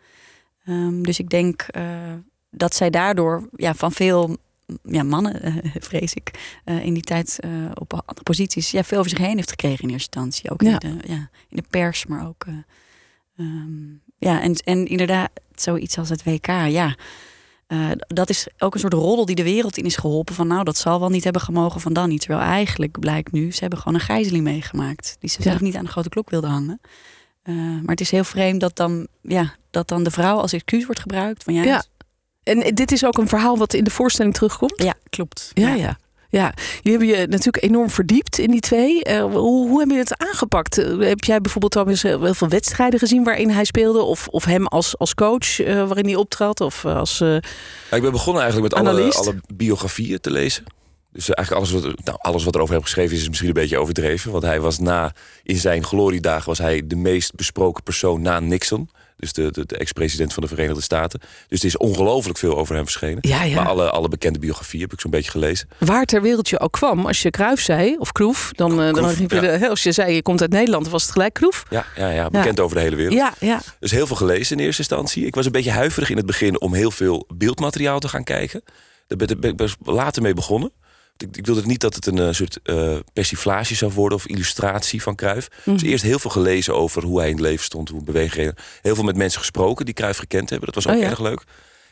Ehm, 0.64 1.02
dus 1.02 1.18
ik 1.18 1.28
denk 1.30 1.66
dat 2.50 2.74
zij 2.74 2.90
daardoor 2.90 3.48
ja, 3.56 3.74
van 3.74 3.92
veel 3.92 4.36
ja, 4.82 5.02
mannen, 5.02 5.62
vrees 5.90 6.14
ik, 6.14 6.58
in 6.64 6.94
die 6.94 7.02
tijd 7.02 7.38
op 7.74 7.92
andere 7.92 8.22
posities 8.22 8.70
ja, 8.70 8.82
veel 8.84 8.98
over 8.98 9.10
zich 9.10 9.18
heen 9.18 9.36
heeft 9.36 9.50
gekregen 9.50 9.84
in 9.84 9.90
eerste 9.90 10.20
instantie. 10.20 10.50
Ook 10.50 10.62
Ja. 10.62 10.80
in, 10.80 10.98
de, 10.98 11.08
ja, 11.08 11.30
in 11.48 11.56
de 11.56 11.64
pers, 11.70 12.06
maar 12.06 12.26
ook. 12.26 12.44
eh, 12.46 12.54
ehm, 13.36 13.84
ja, 14.18 14.40
en, 14.42 14.54
en 14.54 14.86
inderdaad, 14.86 15.30
zoiets 15.54 15.98
als 15.98 16.08
het 16.08 16.24
WK, 16.24 16.46
ja. 16.46 16.96
Eh, 17.74 17.90
dat 18.06 18.30
is 18.30 18.46
ook 18.58 18.74
een 18.74 18.80
soort 18.80 18.92
roddel 18.92 19.24
die 19.26 19.36
de 19.36 19.42
wereld 19.42 19.76
in 19.78 19.84
is 19.84 19.96
geholpen. 19.96 20.34
Van 20.34 20.46
nou, 20.46 20.64
dat 20.64 20.76
zal 20.76 21.00
wel 21.00 21.08
niet 21.08 21.24
hebben 21.24 21.42
gemogen 21.42 21.80
van 21.80 21.92
Danny. 21.92 22.18
Terwijl 22.18 22.40
eigenlijk 22.40 23.00
blijkt 23.00 23.32
nu, 23.32 23.52
ze 23.52 23.60
hebben 23.60 23.78
gewoon 23.78 23.94
een 23.94 24.00
gijzeling 24.04 24.44
meegemaakt. 24.44 25.16
Die 25.20 25.30
ze 25.30 25.36
Ja. 25.38 25.44
zelf 25.50 25.60
niet 25.60 25.76
aan 25.76 25.84
de 25.84 25.90
grote 25.90 26.08
klok 26.08 26.30
wilden 26.30 26.50
hangen. 26.50 26.80
Eh, 27.42 27.54
maar 27.54 27.82
het 27.84 28.00
is 28.00 28.10
heel 28.10 28.24
vreemd 28.24 28.60
dat 28.60 28.76
dan, 28.76 29.06
ja, 29.22 29.54
dat 29.70 29.88
dan 29.88 30.02
de 30.02 30.10
vrouw 30.10 30.36
als 30.36 30.52
excuus 30.52 30.84
wordt 30.84 31.00
gebruikt. 31.00 31.42
Van 31.44 31.54
ja, 31.54 31.62
Ja. 31.62 31.84
En 32.42 32.74
dit 32.74 32.92
is 32.92 33.04
ook 33.04 33.18
een 33.18 33.28
verhaal 33.28 33.58
wat 33.58 33.74
in 33.74 33.84
de 33.84 33.90
voorstelling 33.90 34.34
terugkomt. 34.34 34.82
ja 34.82 34.94
klopt. 35.10 35.50
Ja, 35.54 35.68
ja. 35.68 35.74
Ja, 35.76 35.96
jullie 36.82 36.98
hebben 36.98 37.06
je 37.06 37.26
natuurlijk 37.26 37.64
enorm 37.64 37.90
verdiept 37.90 38.38
in 38.38 38.50
die 38.50 38.60
twee. 38.60 39.04
Eh, 39.04 39.22
hoe, 39.22 39.69
hoe 39.69 39.81
heb 39.81 39.90
je 39.90 39.96
het 39.96 40.19
aangepakt? 40.19 40.78
Eh, 40.78 40.98
heb 40.98 41.25
jij 41.25 41.40
bijvoorbeeld 41.40 41.72
trouwens 41.72 42.02
heel 42.02 42.34
veel 42.34 42.48
wedstrijden 42.48 42.98
gezien 42.98 43.25
waarin 43.25 43.50
hij 43.50 43.64
speelde? 43.64 44.02
Of, 44.02 44.28
of 44.28 44.44
hem 44.44 44.66
als, 44.66 44.98
als 44.98 45.14
coach 45.14 45.60
eh, 45.60 45.75
waarin 45.86 46.04
hij 46.04 46.14
optrad? 46.14 46.60
Of 46.60 46.84
eh, 46.84 46.96
als, 46.96 47.20
eh, 47.20 47.28
Ja, 47.90 47.96
ik 47.96 48.02
ben 48.02 48.12
begonnen 48.12 48.42
eigenlijk 48.42 48.75
met 48.75 48.86
alle, 48.86 49.12
alle 49.12 49.34
biografieën 49.54 50.20
te 50.20 50.31
lezen. 50.31 50.64
Dus 51.14 51.28
eh, 51.28 51.36
eigenlijk 51.36 51.66
alles 51.66 51.82
wat, 51.82 52.04
nou, 52.04 52.19
alles 52.20 52.44
wat 52.44 52.54
erover 52.54 52.75
heb 52.75 52.82
geschreven 52.82 53.14
is, 53.14 53.20
is 53.20 53.28
misschien 53.28 53.48
een 53.48 53.54
beetje 53.54 53.78
overdreven. 53.78 54.32
Want 54.32 54.42
hij 54.42 54.60
was 54.60 54.78
na, 54.78 55.12
in 55.42 55.56
zijn 55.56 55.84
gloriedagen 55.84 56.48
was 56.48 56.58
hij 56.58 56.86
de 56.86 56.96
meest 56.96 57.34
besproken 57.34 57.82
persoon 57.82 58.22
na 58.22 58.40
Nixon. 58.40 58.90
Dus 59.16 59.32
de, 59.32 59.50
de, 59.50 59.66
de 59.66 59.76
ex-president 59.76 60.32
van 60.32 60.43
de 60.43 60.49
Verenigde 60.49 60.82
Staten. 60.82 61.20
Dus 61.49 61.61
er 61.61 61.66
is 61.66 61.76
ongelooflijk 61.76 62.38
veel 62.38 62.56
over 62.56 62.75
hem 62.75 62.84
verschenen. 62.84 63.19
ja, 63.20 63.43
ja. 63.43 63.55
Maar 63.55 63.66
alle, 63.66 63.90
alle 63.90 64.08
bekende 64.08 64.38
biografieën 64.38 64.82
heb 64.82 64.93
ik 64.93 65.00
zo'n 65.00 65.11
beetje 65.11 65.31
gelezen. 65.31 65.69
waar 65.78 66.05
ter 66.05 66.22
wereld 66.22 66.49
je 66.49 66.61
ook 66.61 66.72
kwam. 66.72 67.06
Als 67.06 67.22
je 67.22 67.31
Kruif 67.31 67.61
zei, 67.61 67.96
of 67.99 68.12
Kroef, 68.12 68.50
dan, 68.52 68.82
eh, 68.82 68.93
dan 68.93 69.08
riep 69.11 69.31
je 69.31 69.40
ja. 69.40 69.58
de- 69.58 69.69
als 69.69 69.82
je 69.82 69.93
zei 69.93 70.14
je 70.14 70.22
komt 70.22 70.40
uit 70.40 70.50
Nederland, 70.50 70.82
dan 70.82 70.93
was 70.93 71.02
het 71.02 71.12
gelijk 71.12 71.32
Kroef. 71.34 71.62
Ja, 71.70 71.87
ja, 71.96 72.08
ja 72.11 72.31
bekend 72.31 72.61
over 72.61 72.76
de 72.76 72.82
hele 72.82 72.96
wereld. 72.96 73.14
Ja, 73.16 73.32
ja. 73.40 73.61
Dus 73.81 73.90
heel 73.90 74.06
veel 74.06 74.16
gelezen 74.16 74.56
in 74.58 74.64
eerste 74.64 74.81
instantie. 74.82 75.26
Ik 75.26 75.34
was 75.34 75.46
een 75.46 75.52
beetje 75.52 75.70
huiverig 75.70 76.10
in 76.10 76.17
het 76.17 76.26
begin 76.26 76.60
om 76.60 76.75
heel 76.75 76.90
veel 76.90 77.26
beeldmateriaal 77.34 77.99
te 77.99 78.08
gaan 78.08 78.25
kijken. 78.25 78.62
Daar 79.06 79.19
ben 79.26 79.40
ben 79.40 79.50
ik 79.50 79.56
best 79.56 79.76
later 79.82 80.22
mee 80.22 80.34
begonnen. 80.34 80.72
Ik, 81.16 81.37
ik 81.37 81.46
wilde 81.46 81.62
niet 81.66 81.81
dat 81.81 81.94
het 81.94 82.06
een 82.06 82.19
eh, 82.19 82.32
soort 82.32 82.58
eh, 82.62 82.96
persiflage 83.12 83.75
zou 83.75 83.93
worden 83.93 84.19
of 84.19 84.26
illustratie 84.26 85.02
van 85.02 85.14
Cruijff. 85.14 85.49
Dus 85.64 85.82
eerst 85.82 86.05
heel 86.05 86.19
veel 86.19 86.31
gelezen 86.31 86.75
over 86.75 87.02
hoe 87.02 87.19
hij 87.19 87.28
in 87.28 87.34
het 87.34 87.44
leven 87.44 87.64
stond, 87.64 87.88
hoe 87.88 88.05
beweegreden. 88.05 88.55
Heel 88.82 88.94
veel 88.94 89.05
met 89.05 89.16
mensen 89.16 89.40
gesproken 89.40 89.84
die 89.84 89.94
Cruijff 89.94 90.19
gekend 90.19 90.50
hebben. 90.50 90.72
Dat 90.72 90.84
was 90.84 90.93
ook 90.93 90.99
Oh 90.99 91.02
ja. 91.02 91.11
erg 91.11 91.20
leuk. 91.20 91.44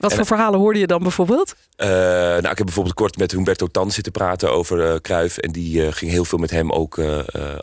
Wat 0.03 0.11
En- 0.11 0.17
voor 0.17 0.27
verhalen 0.27 0.61
hoorde 0.61 0.79
je 0.79 0.87
dan 0.87 1.03
bijvoorbeeld? 1.03 1.55
Eh, 1.77 1.89
nou, 1.89 2.37
ik 2.39 2.57
heb 2.57 2.65
bijvoorbeeld 2.65 2.95
kort 2.95 3.17
met 3.19 3.31
Humberto 3.33 3.67
Tan 3.67 3.91
zitten 3.91 4.13
praten 4.13 4.53
over 4.53 4.91
eh 4.93 4.95
Cruijff. 5.01 5.39
En 5.39 5.53
die 5.53 5.87
eh, 5.87 5.93
ging 5.93 6.11
heel 6.11 6.25
veel 6.25 6.39
met 6.39 6.51
hem 6.51 6.73
ook 6.73 7.01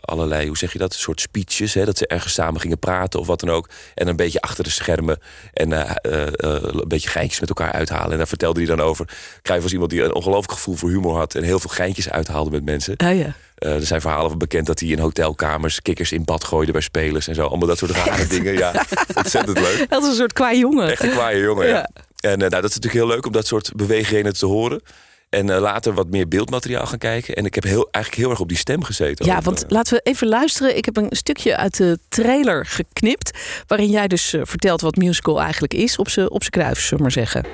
allerlei, 0.00 0.46
hoe 0.46 0.56
zeg 0.58 0.72
je 0.72 0.78
dat? 0.78 0.92
Een 0.92 0.98
soort 0.98 1.20
speeches. 1.20 1.74
Hè, 1.74 1.84
dat 1.84 1.98
ze 1.98 2.06
ergens 2.06 2.34
samen 2.34 2.60
gingen 2.60 2.78
praten 2.78 3.20
of 3.20 3.26
wat 3.26 3.40
dan 3.40 3.50
ook. 3.50 3.68
En 3.94 4.08
een 4.08 4.16
beetje 4.16 4.40
achter 4.40 4.64
de 4.64 4.70
schermen. 4.70 5.18
En 5.52 5.72
een 5.72 6.88
beetje 6.88 7.08
geintjes 7.08 7.40
met 7.40 7.48
elkaar 7.48 7.72
uithalen. 7.72 8.10
En 8.12 8.16
daar 8.18 8.28
vertelde 8.28 8.60
hij 8.64 8.68
dan 8.76 8.80
over. 8.80 9.08
Cruijff 9.42 9.62
was 9.62 9.72
iemand 9.72 9.90
die 9.90 10.02
een 10.02 10.14
ongelooflijk 10.14 10.52
gevoel 10.52 10.74
voor 10.74 10.88
humor 10.88 11.16
had. 11.16 11.34
En 11.34 11.42
heel 11.42 11.58
veel 11.60 11.70
geintjes 11.70 12.10
uithaalde 12.10 12.50
met 12.50 12.64
mensen. 12.64 12.94
Ja, 12.96 13.08
ja. 13.08 13.34
Er 13.60 13.86
zijn 13.86 14.00
verhalen 14.00 14.28
van 14.28 14.38
bekend 14.38 14.66
dat 14.66 14.80
hij 14.80 14.88
in 14.88 14.98
hotelkamers 14.98 15.82
kikkers 15.82 16.12
in 16.12 16.24
bad 16.24 16.44
gooide 16.44 16.72
bij 16.72 16.80
spelers 16.80 17.28
en 17.28 17.34
zo. 17.34 17.46
Allemaal 17.46 17.68
dat 17.68 17.78
soort 17.78 17.90
rare 17.90 18.26
dingen. 18.26 18.52
Ja, 18.52 18.84
ontzettend 19.14 19.58
leuk. 19.58 19.86
Dat 19.88 20.02
is 20.02 20.08
een 20.08 20.14
soort 20.14 20.32
qua 20.32 20.52
jongen. 20.54 20.90
Echt 20.90 21.02
een 21.02 21.10
kwaaie 21.10 21.40
jongen, 21.40 21.66
ja. 21.66 21.74
Ja. 21.74 21.88
En 22.20 22.32
eh, 22.32 22.38
nou, 22.38 22.50
dat 22.50 22.70
is 22.70 22.74
natuurlijk 22.74 23.04
heel 23.04 23.06
leuk 23.06 23.26
om 23.26 23.32
dat 23.32 23.46
soort 23.46 23.72
beweegredenen 23.74 24.34
te 24.34 24.46
horen. 24.46 24.82
En 25.28 25.50
eh, 25.50 25.60
later 25.60 25.94
wat 25.94 26.10
meer 26.10 26.28
beeldmateriaal 26.28 26.86
gaan 26.86 26.98
kijken. 26.98 27.34
En 27.34 27.44
ik 27.44 27.54
heb 27.54 27.64
heel, 27.64 27.88
eigenlijk 27.90 28.24
heel 28.24 28.30
erg 28.30 28.40
op 28.40 28.48
die 28.48 28.56
stem 28.56 28.84
gezeten. 28.84 29.26
Ja, 29.26 29.40
want 29.40 29.64
eh, 29.64 29.70
laten 29.70 29.94
we 29.94 30.00
even 30.02 30.28
luisteren. 30.28 30.76
Ik 30.76 30.84
heb 30.84 30.96
een 30.96 31.06
stukje 31.10 31.56
uit 31.56 31.76
de 31.76 31.98
trailer 32.08 32.66
geknipt. 32.66 33.38
Waarin 33.66 33.90
jij 33.90 34.08
dus 34.08 34.34
vertelt 34.42 34.80
wat 34.80 34.96
musical 34.96 35.40
eigenlijk 35.40 35.74
is. 35.74 35.96
Op 35.96 36.08
zijn 36.08 36.30
op 36.30 36.42
kruif, 36.50 36.80
zullen 36.80 36.96
we 36.96 37.02
maar 37.02 37.26
zeggen. 37.26 37.44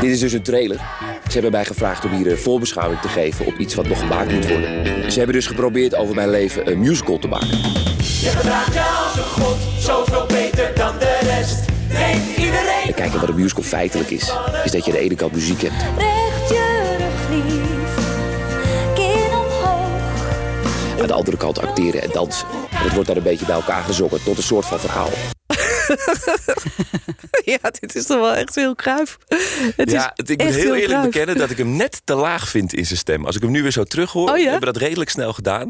Dit 0.00 0.10
is 0.10 0.20
dus 0.20 0.32
een 0.32 0.42
trailer. 0.42 0.76
Ze 1.26 1.32
hebben 1.32 1.50
mij 1.50 1.64
gevraagd 1.64 2.04
om 2.04 2.10
hier 2.10 2.30
een 2.30 2.38
voorbeschouwing 2.38 3.00
te 3.00 3.08
geven 3.08 3.46
op 3.46 3.58
iets 3.58 3.74
wat 3.74 3.88
nog 3.88 3.98
gemaakt 3.98 4.32
moet 4.32 4.48
worden. 4.48 5.12
Ze 5.12 5.18
hebben 5.18 5.36
dus 5.36 5.46
geprobeerd 5.46 5.94
over 5.94 6.14
mijn 6.14 6.30
leven 6.30 6.70
een 6.70 6.78
musical 6.78 7.18
te 7.18 7.28
maken. 7.28 7.48
Je 7.48 8.28
gedraagt 8.28 8.72
je 8.72 8.80
als 8.80 9.16
een 9.16 9.22
god, 9.22 9.56
zoveel 9.78 10.11
wat 13.22 13.30
een 13.30 13.42
musical 13.42 13.62
feitelijk 13.62 14.10
is, 14.10 14.32
is 14.64 14.70
dat 14.70 14.84
je 14.84 14.90
aan 14.92 14.96
de 14.98 15.04
ene 15.04 15.14
kant 15.14 15.32
muziek 15.32 15.62
hebt. 15.62 15.74
Recht 15.98 16.48
je 16.48 16.96
rug 16.98 17.28
lief, 17.44 17.94
kin 18.94 19.38
omhoog. 19.38 21.00
Aan 21.00 21.06
de 21.06 21.12
andere 21.12 21.36
kant 21.36 21.58
acteren 21.58 22.02
en 22.02 22.10
dansen. 22.12 22.46
En 22.70 22.82
het 22.82 22.92
wordt 22.92 23.08
dan 23.08 23.16
een 23.16 23.22
beetje 23.22 23.46
bij 23.46 23.54
elkaar 23.54 23.82
gezongen 23.82 24.22
tot 24.24 24.36
een 24.36 24.42
soort 24.42 24.66
van 24.66 24.80
verhaal. 24.80 25.10
Ja, 27.44 27.58
dit 27.80 27.94
is 27.94 28.06
toch 28.06 28.20
wel 28.20 28.34
echt 28.34 28.54
heel 28.54 28.74
kruif. 28.74 29.18
Het 29.76 29.90
ja, 29.90 30.12
is 30.14 30.30
ik 30.30 30.42
moet 30.42 30.54
heel 30.54 30.74
eerlijk 30.74 31.02
bekennen 31.02 31.36
dat 31.36 31.50
ik 31.50 31.58
hem 31.58 31.76
net 31.76 32.00
te 32.04 32.14
laag 32.14 32.48
vind 32.48 32.72
in 32.72 32.86
zijn 32.86 32.98
stem. 32.98 33.26
Als 33.26 33.36
ik 33.36 33.42
hem 33.42 33.50
nu 33.50 33.62
weer 33.62 33.70
zo 33.70 33.84
terug 33.84 34.12
hoor, 34.12 34.30
Oh 34.30 34.36
ja? 34.36 34.44
we 34.44 34.50
hebben 34.50 34.72
dat 34.72 34.82
redelijk 34.82 35.10
snel 35.10 35.32
gedaan. 35.32 35.68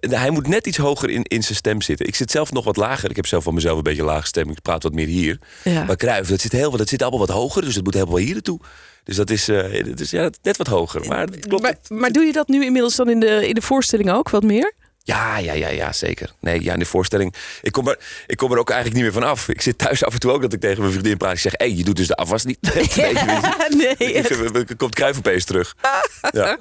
Hij 0.00 0.30
moet 0.30 0.48
net 0.48 0.66
iets 0.66 0.76
hoger 0.76 1.10
in, 1.10 1.22
in 1.22 1.42
zijn 1.42 1.56
stem 1.56 1.80
zitten. 1.80 2.06
Ik 2.06 2.14
zit 2.14 2.30
zelf 2.30 2.52
nog 2.52 2.64
wat 2.64 2.76
lager. 2.76 3.10
Ik 3.10 3.16
heb 3.16 3.26
zelf 3.26 3.44
van 3.44 3.54
mezelf 3.54 3.76
een 3.76 3.82
beetje 3.82 4.04
lage 4.04 4.26
stem. 4.26 4.50
Ik 4.50 4.62
praat 4.62 4.82
wat 4.82 4.92
meer 4.92 5.06
hier. 5.06 5.38
Ja. 5.64 5.84
Maar 5.84 5.96
Cruijff, 5.96 6.28
dat 6.28 6.40
zit, 6.40 6.52
heel, 6.52 6.70
dat 6.70 6.88
zit 6.88 7.02
allemaal 7.02 7.20
wat 7.20 7.36
hoger. 7.36 7.62
Dus 7.62 7.74
het 7.74 7.84
moet 7.84 7.94
helemaal 7.94 8.16
hier 8.16 8.32
naartoe. 8.32 8.60
Dus 9.04 9.16
dat 9.16 9.30
is, 9.30 9.44
dat 9.84 10.00
is 10.00 10.10
ja, 10.10 10.30
net 10.42 10.56
wat 10.56 10.66
hoger. 10.66 11.06
Maar 11.06 11.30
klopt. 11.30 11.62
Maar, 11.62 11.76
maar 11.88 12.10
doe 12.10 12.24
je 12.24 12.32
dat 12.32 12.48
nu 12.48 12.64
inmiddels 12.64 12.96
dan 12.96 13.10
in 13.10 13.20
de, 13.20 13.48
in 13.48 13.54
de 13.54 13.62
voorstelling 13.62 14.10
ook 14.10 14.30
wat 14.30 14.42
meer? 14.42 14.72
Ja, 15.04 15.38
ja, 15.38 15.52
ja, 15.52 15.68
ja, 15.68 15.92
zeker. 15.92 16.32
Nee, 16.40 16.62
ja, 16.62 16.72
in 16.72 16.78
de 16.78 16.84
voorstelling. 16.84 17.34
Ik 17.62 17.72
kom, 17.72 17.88
er, 17.88 17.98
ik 18.26 18.36
kom 18.36 18.52
er 18.52 18.58
ook 18.58 18.70
eigenlijk 18.70 19.02
niet 19.02 19.12
meer 19.12 19.22
van 19.22 19.30
af. 19.30 19.48
Ik 19.48 19.60
zit 19.60 19.78
thuis 19.78 20.04
af 20.04 20.12
en 20.12 20.20
toe 20.20 20.30
ook 20.30 20.42
dat 20.42 20.52
ik 20.52 20.60
tegen 20.60 20.80
mijn 20.80 20.92
vriendin 20.92 21.16
praat. 21.16 21.32
Ik 21.32 21.38
zeg, 21.38 21.52
hé, 21.56 21.66
hey, 21.66 21.76
je 21.76 21.84
doet 21.84 21.96
dus 21.96 22.06
de 22.06 22.16
afwas 22.16 22.44
niet. 22.44 22.58
nee, 22.96 23.94
nee. 23.96 24.14
Er 24.52 24.76
komt 24.76 24.94
Cruijff 24.94 25.18
opeens 25.18 25.44
terug. 25.44 25.74
Ja. 26.32 26.58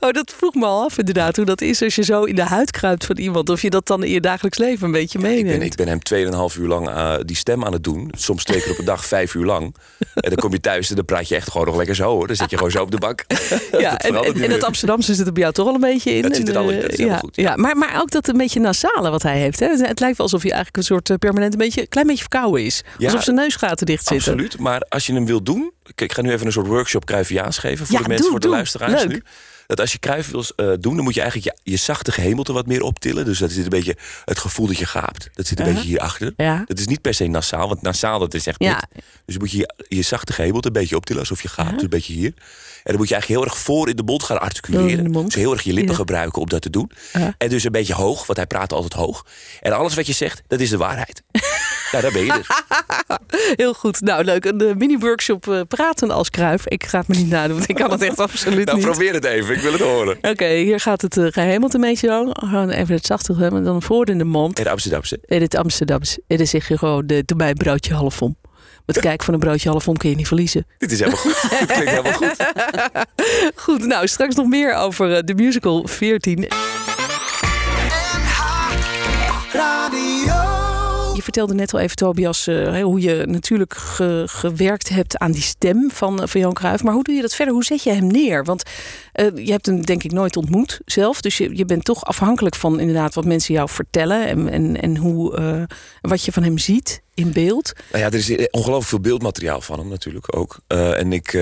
Oh, 0.00 0.10
dat 0.10 0.34
vroeg 0.36 0.54
me 0.54 0.66
al 0.66 0.84
af 0.84 0.98
inderdaad. 0.98 1.36
Hoe 1.36 1.44
dat 1.44 1.60
is 1.60 1.82
als 1.82 1.94
je 1.94 2.02
zo 2.02 2.24
in 2.24 2.34
de 2.34 2.42
huid 2.42 2.70
kruipt 2.70 3.06
van 3.06 3.16
iemand. 3.18 3.48
Of 3.48 3.62
je 3.62 3.70
dat 3.70 3.86
dan 3.86 4.04
in 4.04 4.10
je 4.10 4.20
dagelijks 4.20 4.58
leven 4.58 4.86
een 4.86 4.92
beetje 4.92 5.18
Ik 5.18 5.24
meeneemt. 5.24 5.58
ben, 5.58 5.62
ik 5.62 5.74
ben 5.74 5.88
hem 5.88 6.50
2,5 6.52 6.60
uur 6.60 6.68
lang 6.68 6.88
eh, 6.88 7.14
die 7.24 7.36
stem 7.36 7.64
aan 7.64 7.72
het 7.72 7.84
doen. 7.84 8.12
Soms 8.16 8.44
twee 8.44 8.62
keer 8.62 8.72
op 8.72 8.78
een 8.78 8.84
dag, 8.84 9.04
vijf 9.04 9.34
uur 9.34 9.44
lang. 9.44 9.74
En 10.14 10.30
dan 10.30 10.38
kom 10.38 10.52
je 10.52 10.60
thuis 10.60 10.90
en 10.90 10.96
dan 10.96 11.04
praat 11.04 11.28
je 11.28 11.34
echt 11.34 11.50
gewoon 11.50 11.66
nog 11.66 11.76
lekker 11.76 11.94
zo 11.94 12.10
hoor. 12.10 12.26
Dan 12.26 12.36
zit 12.36 12.50
je 12.50 12.56
gewoon 12.56 12.72
zo 12.72 12.82
op 12.82 12.90
de 12.90 12.98
bank. 12.98 13.24
ja, 13.78 13.98
en, 13.98 14.14
en, 14.14 14.50
het 14.50 14.64
Amsterdamse 14.64 15.14
zit 15.14 15.26
er 15.26 15.32
bij 15.32 15.42
jou 15.42 15.54
toch 15.54 15.66
al 15.66 15.74
een 15.74 15.80
beetje 15.80 16.10
in. 16.10 16.22
Dat 16.22 16.36
zit 16.36 16.48
er 16.48 16.56
al 16.56 16.70
in, 16.70 16.76
eh, 16.76 16.82
dat 16.82 16.90
is 16.90 16.96
helemaal 16.96 17.16
ja, 17.16 17.22
goed, 17.22 17.36
Ja, 17.36 17.56
maar, 17.56 17.76
maar 17.80 18.00
ook 18.00 18.10
dat 18.10 18.28
een 18.28 18.36
beetje 18.36 18.60
nasale 18.60 19.10
wat 19.10 19.22
hij 19.22 19.38
heeft. 19.38 19.60
Hè? 19.60 19.66
Het 19.66 20.00
lijkt 20.00 20.16
wel 20.16 20.26
alsof 20.26 20.42
hij 20.42 20.50
eigenlijk 20.50 20.76
een 20.76 20.82
soort 20.82 21.10
eh, 21.10 21.16
permanent 21.16 21.52
een 21.52 21.58
beetje, 21.58 21.86
klein 21.86 22.06
beetje 22.06 22.22
verkouden 22.22 22.64
is. 22.64 22.82
Ja, 22.98 23.04
alsof 23.06 23.22
zijn 23.24 23.36
neusgaten 23.36 23.86
dicht 23.86 24.06
zitten. 24.06 24.32
Absoluut. 24.32 24.58
Maar 24.58 24.80
als 24.88 25.06
je 25.06 25.12
hem 25.12 25.26
wil 25.26 25.42
doen. 25.42 25.72
Kijk, 25.94 26.10
ik 26.10 26.12
ga 26.12 26.22
nu 26.22 26.30
even 26.32 26.46
een 26.46 26.52
soort 26.52 26.66
workshop 26.66 27.04
Cruyffiaans 27.04 27.58
geven 27.58 27.86
voor 27.86 27.96
Ja, 27.96 28.02
de 28.02 28.08
mensen, 28.08 28.22
doe, 28.24 28.30
voor 28.30 28.40
de 28.40 28.48
luisteraars 28.48 28.92
Leuk. 28.92 29.08
nu. 29.08 29.22
Dat 29.70 29.80
als 29.80 29.92
je 29.92 29.98
Cruijff 29.98 30.30
wil 30.30 30.44
eh, 30.56 30.66
doen, 30.80 30.94
dan 30.94 31.04
moet 31.04 31.14
je 31.14 31.20
eigenlijk 31.20 31.56
je, 31.64 31.70
je 31.70 31.76
zachte 31.76 32.12
gehemelte 32.12 32.52
wat 32.52 32.66
meer 32.66 32.82
optillen. 32.82 33.24
Dus 33.24 33.38
dat 33.38 33.50
zit 33.50 33.62
een 33.64 33.68
beetje 33.70 33.96
het 34.24 34.38
gevoel 34.38 34.66
dat 34.66 34.78
je 34.78 34.86
gaapt. 34.86 35.30
Dat 35.34 35.46
zit 35.46 35.58
een 35.58 35.64
Uh-huh. 35.64 35.74
beetje 35.74 35.88
hierachter. 35.90 36.32
Ja. 36.36 36.64
Dat 36.66 36.78
is 36.78 36.86
niet 36.86 37.00
per 37.00 37.14
se 37.14 37.26
nasaal, 37.26 37.68
want 37.68 37.82
nasaal 37.82 38.18
dat 38.18 38.34
is 38.34 38.46
echt 38.46 38.62
Ja. 38.64 38.82
dit. 38.92 39.04
Dus 39.26 39.38
moet 39.38 39.50
je 39.50 39.56
je, 39.58 39.74
je 39.96 40.02
zachte 40.02 40.32
gehemelte 40.32 40.66
een 40.66 40.72
beetje 40.72 40.96
optillen, 40.96 41.20
alsof 41.20 41.42
je 41.42 41.48
gaapt. 41.48 41.72
Dus 41.74 41.82
een 41.82 41.88
beetje 41.88 42.12
hier. 42.12 42.32
En 42.36 42.90
dan 42.90 42.96
moet 42.96 43.08
je 43.08 43.14
eigenlijk 43.14 43.42
heel 43.42 43.50
erg 43.52 43.62
voor 43.64 43.88
in 43.88 43.96
de 43.96 44.02
mond 44.02 44.22
gaan 44.22 44.40
articuleren. 44.40 45.10
mond. 45.10 45.26
Dus 45.26 45.34
heel 45.34 45.52
erg 45.52 45.62
je 45.62 45.72
lippen 45.72 45.92
Ja. 45.92 45.98
gebruiken 45.98 46.42
om 46.42 46.48
dat 46.48 46.62
te 46.62 46.70
doen. 46.70 46.90
Ja. 47.12 47.34
En 47.38 47.48
dus 47.48 47.64
een 47.64 47.72
beetje 47.72 47.94
hoog, 47.94 48.26
want 48.26 48.38
hij 48.38 48.46
praat 48.46 48.72
altijd 48.72 48.92
hoog. 48.92 49.26
En 49.60 49.72
alles 49.72 49.94
wat 49.94 50.06
je 50.06 50.12
zegt, 50.12 50.42
dat 50.46 50.60
is 50.60 50.70
de 50.70 50.76
waarheid. 50.76 51.22
ja, 51.92 52.00
daar 52.00 52.12
ben 52.12 52.24
je 52.24 52.32
er. 52.32 52.46
Heel 53.56 53.74
goed. 53.74 54.00
Nou, 54.00 54.24
leuk. 54.24 54.44
Een 54.44 54.60
eh, 54.60 54.74
mini-workshop 54.74 55.48
eh, 55.48 55.60
praten 55.68 56.10
als 56.10 56.30
kruif. 56.30 56.66
Ik 56.66 56.84
ga 56.86 56.98
het 56.98 57.08
me 57.08 57.16
niet 57.16 57.28
nadoen, 57.28 57.56
want 57.56 57.68
ik 57.68 57.74
kan 57.76 57.90
het 57.90 58.02
echt 58.02 58.18
absoluut 58.28 58.64
Nou, 58.66 58.78
niet. 58.78 58.86
probeer 58.86 59.14
het 59.14 59.24
even. 59.24 59.59
Ik 59.60 59.66
wil 59.66 59.72
het 59.72 59.82
horen. 59.82 60.18
Oké, 60.22 60.46
hier 60.48 60.80
gaat 60.80 61.02
het 61.02 61.16
uh, 61.16 61.26
gehemeld 61.30 61.74
een 61.74 61.80
beetje 61.80 62.06
zo. 62.06 62.30
Gewoon 62.32 62.70
even 62.70 62.94
het 62.94 63.06
zachte 63.06 63.36
hebben. 63.36 63.64
Dan 63.64 63.82
voor 63.82 64.08
in 64.08 64.18
de 64.18 64.24
mond. 64.24 64.58
In 64.58 64.68
Amsterdamse. 64.68 65.18
In 65.24 65.40
het 65.40 65.56
Amsterdams. 65.56 66.18
En 66.26 66.36
dan 66.36 66.46
zeg 66.46 66.68
je 66.68 66.78
gewoon, 66.78 67.06
de, 67.06 67.22
doe 67.24 67.36
mij 67.36 67.48
een 67.48 67.54
broodje 67.54 67.94
half 67.94 68.22
om. 68.22 68.36
Met 68.86 69.00
kijk 69.00 69.22
van 69.22 69.34
een 69.34 69.40
broodje 69.40 69.68
half 69.68 69.88
om 69.88 69.96
kun 69.96 70.10
je 70.10 70.16
niet 70.16 70.26
verliezen. 70.26 70.66
Dit 70.78 70.92
is 70.92 70.98
helemaal 70.98 71.20
goed. 71.20 71.50
Dit 71.58 71.72
klinkt 71.72 71.90
helemaal 71.90 72.12
goed. 72.12 72.36
Goed, 73.64 73.86
nou 73.86 74.06
straks 74.06 74.34
nog 74.34 74.46
meer 74.46 74.74
over 74.74 75.16
eh, 75.16 75.22
de 75.24 75.34
musical 75.34 75.86
14. 75.86 76.48
Je 81.14 81.22
vertelde 81.22 81.54
net 81.54 81.74
al 81.74 81.80
even, 81.80 81.96
Tobias, 81.96 82.46
eh, 82.46 82.82
hoe 82.82 83.00
je 83.00 83.24
natuurlijk 83.26 83.74
ge- 83.74 84.24
gewerkt 84.26 84.88
hebt 84.88 85.18
aan 85.18 85.32
die 85.32 85.42
stem 85.42 85.90
van, 85.92 86.22
eh, 86.22 86.28
van 86.28 86.40
Johan 86.40 86.54
Cruijff. 86.54 86.82
Maar 86.82 86.92
hoe 86.94 87.02
doe 87.04 87.14
je 87.14 87.20
dat 87.20 87.34
verder? 87.34 87.54
Hoe 87.54 87.64
zet 87.64 87.82
je 87.82 87.92
hem 87.92 88.06
neer? 88.06 88.44
Want 88.44 88.62
eh, 89.12 89.26
je 89.34 89.50
hebt 89.50 89.66
hem 89.66 89.84
denk 89.86 90.02
ik 90.02 90.12
nooit 90.12 90.36
ontmoet 90.36 90.80
zelf. 90.84 91.20
Dus 91.20 91.36
je, 91.38 91.56
je 91.56 91.64
bent 91.64 91.84
toch 91.84 92.04
afhankelijk 92.04 92.54
van 92.54 92.80
inderdaad 92.80 93.14
wat 93.14 93.24
mensen 93.24 93.54
jou 93.54 93.68
vertellen. 93.68 94.26
En, 94.26 94.48
en, 94.48 94.80
en 94.80 94.96
hoe, 94.96 95.68
wat 96.00 96.24
je 96.24 96.32
van 96.32 96.42
hem 96.42 96.58
ziet 96.58 97.02
in 97.14 97.32
beeld. 97.32 97.72
Nou 97.92 98.04
ja, 98.04 98.10
er 98.10 98.14
is 98.30 98.48
ongelooflijk 98.50 98.88
veel 98.88 99.00
beeldmateriaal 99.00 99.60
van 99.60 99.78
hem 99.78 99.88
natuurlijk 99.88 100.36
ook. 100.36 100.58
En 100.66 101.12
ik, 101.12 101.32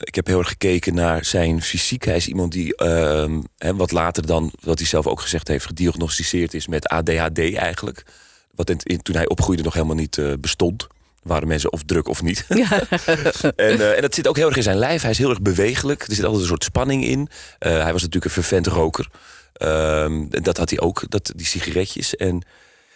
ik 0.00 0.14
heb 0.14 0.26
heel 0.26 0.38
erg 0.38 0.48
gekeken 0.48 0.94
naar 0.94 1.24
zijn 1.24 1.62
fysiek. 1.62 2.04
Hij 2.04 2.16
is 2.16 2.28
iemand 2.28 2.52
die 2.52 2.76
ehm, 2.76 3.40
hè, 3.58 3.74
wat 3.74 3.92
later 3.92 4.26
dan, 4.26 4.52
wat 4.60 4.78
hij 4.78 4.88
zelf 4.88 5.06
ook 5.06 5.20
gezegd 5.20 5.48
heeft, 5.48 5.66
gediagnosticeerd 5.66 6.54
is 6.54 6.66
met 6.66 6.88
ADHD 6.88 7.38
eigenlijk. 7.54 8.04
Wat 8.54 8.70
in, 8.70 9.02
toen 9.02 9.14
hij 9.14 9.28
opgroeide 9.28 9.62
nog 9.62 9.74
helemaal 9.74 9.96
niet 9.96 10.18
eh, 10.18 10.32
bestond. 10.40 10.86
Waren 11.22 11.48
mensen 11.48 11.72
of 11.72 11.82
druk 11.82 12.08
of 12.08 12.22
niet. 12.22 12.44
Ja. 12.48 12.68
En, 13.56 13.80
eh, 13.80 13.96
en 13.96 14.02
dat 14.02 14.14
zit 14.14 14.28
ook 14.28 14.36
heel 14.36 14.46
erg 14.46 14.56
in 14.56 14.62
zijn 14.62 14.76
lijf. 14.76 15.02
Hij 15.02 15.10
is 15.10 15.18
heel 15.18 15.30
erg 15.30 15.42
bewegelijk. 15.42 16.02
Er 16.08 16.14
zit 16.14 16.24
altijd 16.24 16.42
een 16.42 16.48
soort 16.48 16.64
spanning 16.64 17.04
in. 17.04 17.28
Eh, 17.58 17.70
hij 17.70 17.92
was 17.92 18.02
natuurlijk 18.02 18.24
een 18.24 18.30
vervent 18.42 18.66
roker. 18.66 19.08
Ehm, 19.52 20.24
en 20.30 20.42
dat 20.42 20.56
had 20.56 20.70
hij 20.70 20.80
ook, 20.80 21.02
dat, 21.08 21.32
die 21.36 21.46
sigaretjes. 21.46 22.16
En, 22.16 22.42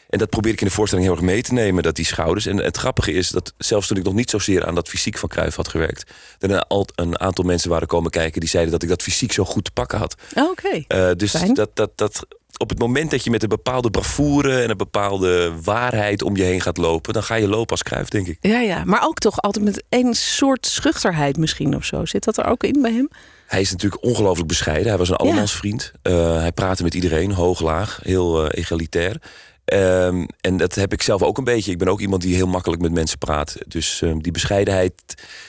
en 0.09 0.19
dat 0.19 0.31
probeer 0.31 0.53
ik 0.53 0.61
in 0.61 0.67
de 0.67 0.73
voorstelling 0.73 1.07
heel 1.09 1.17
erg 1.17 1.27
mee 1.27 1.43
te 1.43 1.53
nemen, 1.53 1.83
dat 1.83 1.97
die 1.97 2.05
schouders. 2.05 2.47
En 2.47 2.57
het 2.57 2.77
grappige 2.77 3.13
is 3.13 3.29
dat 3.31 3.53
zelfs 3.59 3.87
toen 3.87 3.97
ik 3.97 4.03
nog 4.05 4.15
niet 4.15 4.31
zozeer 4.31 4.67
aan 4.67 4.75
dat 4.75 4.89
fysiek 4.89 5.19
van 5.19 5.29
Cruijff 5.29 5.57
had 5.57 5.69
gewerkt... 5.69 6.11
er 6.39 6.51
een, 6.51 6.63
al- 6.63 6.89
een 6.95 7.21
aantal 7.21 7.45
mensen 7.45 7.71
waren 7.71 7.87
komen 7.89 8.11
kijken 8.11 8.41
die 8.41 8.49
zeiden 8.49 8.73
dat 8.73 8.83
ik 8.83 8.89
dat 8.89 9.03
fysiek 9.03 9.33
zo 9.33 9.45
goed 9.45 9.65
te 9.65 9.71
pakken 9.71 9.99
had. 9.99 10.15
Oké. 10.35 10.85
Eh, 10.89 11.11
dus 11.17 11.31
Fijn. 11.31 11.55
dat, 11.55 11.71
dat, 11.75 11.91
dat 11.95 12.27
op 12.59 12.69
het 12.69 12.79
moment 12.79 13.11
dat 13.11 13.25
je 13.25 13.31
met 13.31 13.43
een 13.43 13.49
bepaalde 13.49 13.91
bravoure 13.91 14.63
en 14.63 14.71
een 14.71 14.77
bepaalde 14.77 15.53
waarheid 15.63 16.23
om 16.23 16.37
je 16.37 16.43
heen 16.43 16.61
gaat 16.61 16.77
lopen... 16.77 17.13
dan 17.13 17.23
ga 17.23 17.35
je 17.35 17.49
lopen 17.49 17.71
als 17.71 17.83
Cruijff, 17.83 18.09
denk 18.09 18.27
ik. 18.27 18.39
Ja, 18.41 18.61
ja, 18.61 18.85
maar 18.85 19.05
ook 19.05 19.19
toch 19.19 19.41
altijd 19.41 19.65
met 19.65 19.85
een 19.89 20.15
soort 20.15 20.67
schuchterheid 20.67 21.37
misschien 21.37 21.77
of 21.77 21.85
zo. 21.85 22.05
Zit 22.05 22.25
dat 22.25 22.37
er 22.37 22.47
ook 22.47 22.63
in 22.63 22.83
bij 22.83 22.93
hem? 22.93 23.09
Hij 23.47 23.61
is 23.61 23.71
natuurlijk 23.71 24.05
ongelooflijk 24.05 24.49
bescheiden. 24.49 24.89
Hij 24.89 24.99
was 24.99 25.09
een 25.09 25.17
allemansvriend. 25.17 25.93
Eh, 26.03 26.37
hij 26.39 26.53
praatte 26.53 26.83
met 26.83 26.95
iedereen, 26.95 27.33
hoog, 27.33 27.61
laag, 27.61 28.01
heel 28.03 28.45
eh, 28.45 28.59
egalitair. 28.63 29.21
Ehm, 29.67 30.25
en 30.41 30.57
dat 30.57 30.75
heb 30.75 30.93
ik 30.93 31.03
zelf 31.03 31.23
ook 31.23 31.39
een 31.39 31.45
beetje. 31.45 31.71
Ik 31.71 31.79
ben 31.79 31.89
ook 31.89 32.01
iemand 32.01 32.23
die 32.23 32.35
heel 32.35 32.47
makkelijk 32.47 32.83
met 32.83 32.93
mensen 32.93 33.19
praat. 33.19 33.57
Dus 33.67 34.03
ehm, 34.03 34.19
die 34.19 34.33
bescheidenheid... 34.33 34.93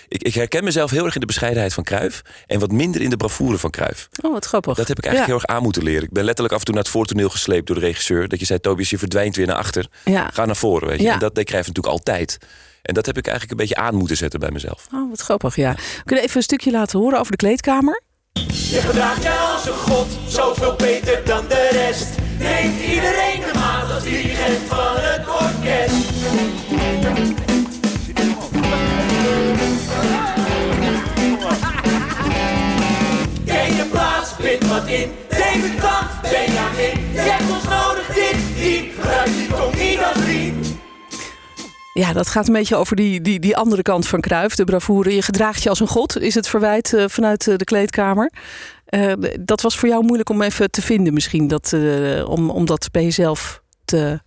Ik, 0.08 0.24
ik 0.24 0.34
herken 0.34 0.64
mezelf 0.64 0.92
heel 0.92 1.06
erg 1.06 1.14
in 1.14 1.20
de 1.20 1.26
bescheidenheid 1.26 1.74
van 1.74 1.84
Cruijff... 1.84 2.22
en 2.48 2.60
wat 2.60 2.72
minder 2.72 3.02
in 3.02 3.10
de 3.10 3.18
bravoure 3.18 3.58
van 3.58 3.70
Cruijff. 3.70 4.08
Oh, 4.22 4.32
wat 4.32 4.46
grappig. 4.46 4.76
Dat 4.76 4.88
heb 4.88 4.98
ik 4.98 5.06
eigenlijk 5.06 5.34
Ja. 5.34 5.38
heel 5.40 5.48
erg 5.50 5.58
aan 5.58 5.64
moeten 5.64 5.84
leren. 5.84 6.04
Ik 6.04 6.12
ben 6.12 6.24
letterlijk 6.24 6.54
af 6.54 6.60
en 6.60 6.66
toe 6.66 6.76
naar 6.76 6.84
het 6.84 6.92
voortoneel 6.94 7.30
gesleept 7.30 7.68
door 7.68 7.76
de 7.76 7.82
regisseur. 7.82 8.28
Dat 8.28 8.40
je 8.40 8.46
zei, 8.46 8.60
Tobias, 8.60 8.90
je 8.90 8.98
verdwijnt 8.98 9.36
weer 9.36 9.48
naar 9.48 9.56
achter. 9.56 9.88
Ja. 10.04 10.30
Ga 10.34 10.46
naar 10.46 10.56
voren, 10.56 10.88
weet 10.88 10.98
je. 11.00 11.04
Ja. 11.06 11.14
En 11.14 11.20
dat 11.20 11.36
deed 11.36 11.46
Cruijff 11.46 11.68
natuurlijk 11.68 11.96
altijd. 11.96 12.38
En 12.82 12.94
dat 12.94 13.06
heb 13.06 13.18
ik 13.18 13.28
eigenlijk 13.28 13.60
een 13.60 13.68
beetje 13.68 13.84
aan 13.84 13.96
moeten 13.96 14.18
zetten 14.18 14.40
bij 14.40 14.52
mezelf. 14.52 14.88
Oh, 14.94 15.10
wat 15.10 15.22
grappig, 15.22 15.56
ja. 15.56 15.74
We 15.74 16.04
kunnen 16.06 16.24
even 16.26 16.38
een 16.38 16.44
stukje 16.44 16.72
laten 16.72 17.00
horen 17.00 17.20
over 17.20 17.32
de 17.32 17.38
kleedkamer. 17.38 18.02
Je 18.48 18.82
gedraagt 18.82 19.24
je 19.24 19.32
als 19.54 19.66
een 19.68 19.74
god, 19.74 20.08
zoveel 20.28 20.76
beter 20.76 21.26
dan 21.26 21.46
de 21.48 21.70
rest. 21.72 22.08
Neemt 22.40 22.82
iedereen 22.82 23.40
de 23.54 23.57
Ja, 41.98 42.14
dat 42.14 42.28
gaat 42.28 42.48
een 42.48 42.54
beetje 42.54 42.76
over 42.76 42.96
die, 42.96 43.22
die, 43.22 43.40
die 43.40 43.58
andere 43.58 43.82
kant 43.82 44.08
van 44.08 44.22
Kruif, 44.22 44.56
de 44.56 44.64
bravoure. 44.64 45.16
Je 45.16 45.22
gedraagt 45.22 45.64
je 45.64 45.70
als 45.70 45.80
een 45.80 45.88
god, 45.88 46.20
is 46.20 46.36
het 46.36 46.48
verwijt 46.48 46.94
eh, 46.94 47.06
vanuit 47.08 47.48
eh, 47.48 47.56
de 47.56 47.64
kleedkamer. 47.64 48.32
Eh, 48.86 49.14
dat 49.40 49.62
was 49.62 49.78
voor 49.78 49.90
jou 49.90 50.04
moeilijk 50.04 50.30
om 50.30 50.42
even 50.42 50.72
te 50.72 50.82
vinden 50.82 51.14
misschien, 51.14 51.48
dat, 51.48 51.74
om, 52.26 52.50
om 52.50 52.66
dat 52.66 52.88
bij 52.92 53.04
jezelf 53.04 53.62
te... 53.86 54.20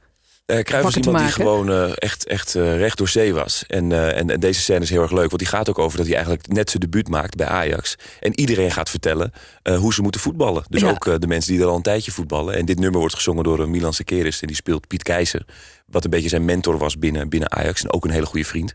Cruijff 0.51 0.71
was 0.71 0.83
wakker 0.83 1.01
te 1.01 1.09
iemand 1.09 1.25
die 1.25 1.35
gewoon 1.35 1.71
eh, 1.71 1.93
echt, 1.95 2.27
echt 2.27 2.55
eh, 2.55 2.77
recht 2.77 2.99
door 2.99 3.09
zee 3.09 3.35
was. 3.35 3.65
En, 3.67 3.93
en, 4.15 4.31
en 4.31 4.41
deze 4.41 4.61
scène 4.61 4.81
is 4.81 4.91
heel 4.91 5.03
erg 5.03 5.11
leuk. 5.11 5.29
Want 5.29 5.39
die 5.39 5.49
gaat 5.49 5.69
ook 5.69 5.79
over 5.79 5.97
dat 5.97 6.07
hij 6.07 6.15
eigenlijk 6.15 6.49
net 6.49 6.71
zijn 6.71 6.83
debuut 6.83 7.09
maakt 7.09 7.37
bij 7.37 7.47
Ajax. 7.47 7.97
En 8.21 8.41
iedereen 8.41 8.71
gaat 8.71 8.91
vertellen 8.91 9.33
hoe 9.79 9.95
ze 9.95 10.03
moeten 10.03 10.21
voetballen. 10.21 10.65
Dus 10.69 10.81
Ja. 10.81 10.91
ook 10.91 11.21
de 11.21 11.27
mensen 11.27 11.53
die 11.53 11.63
er 11.63 11.69
al 11.69 11.77
een 11.77 11.83
tijdje 11.83 12.11
voetballen. 12.11 12.55
En 12.55 12.65
dit 12.65 12.79
nummer 12.79 13.01
wordt 13.01 13.15
gezongen 13.15 13.45
door 13.45 13.61
uh, 13.61 13.67
Milan 13.67 13.95
Sekeris. 13.95 14.41
En 14.41 14.47
die 14.47 14.57
speelt 14.57 14.87
Piet 14.87 15.03
Keizer. 15.03 15.45
Wat 15.87 16.05
een 16.05 16.11
beetje 16.11 16.29
zijn 16.29 16.45
mentor 16.45 16.79
was 16.79 16.99
binnen, 16.99 17.29
binnen 17.29 17.53
Ajax. 17.53 17.83
En 17.83 17.93
ook 17.93 18.05
een 18.05 18.11
hele 18.11 18.27
goede 18.27 18.47
vriend. 18.47 18.75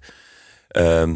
Ehm, 0.67 1.15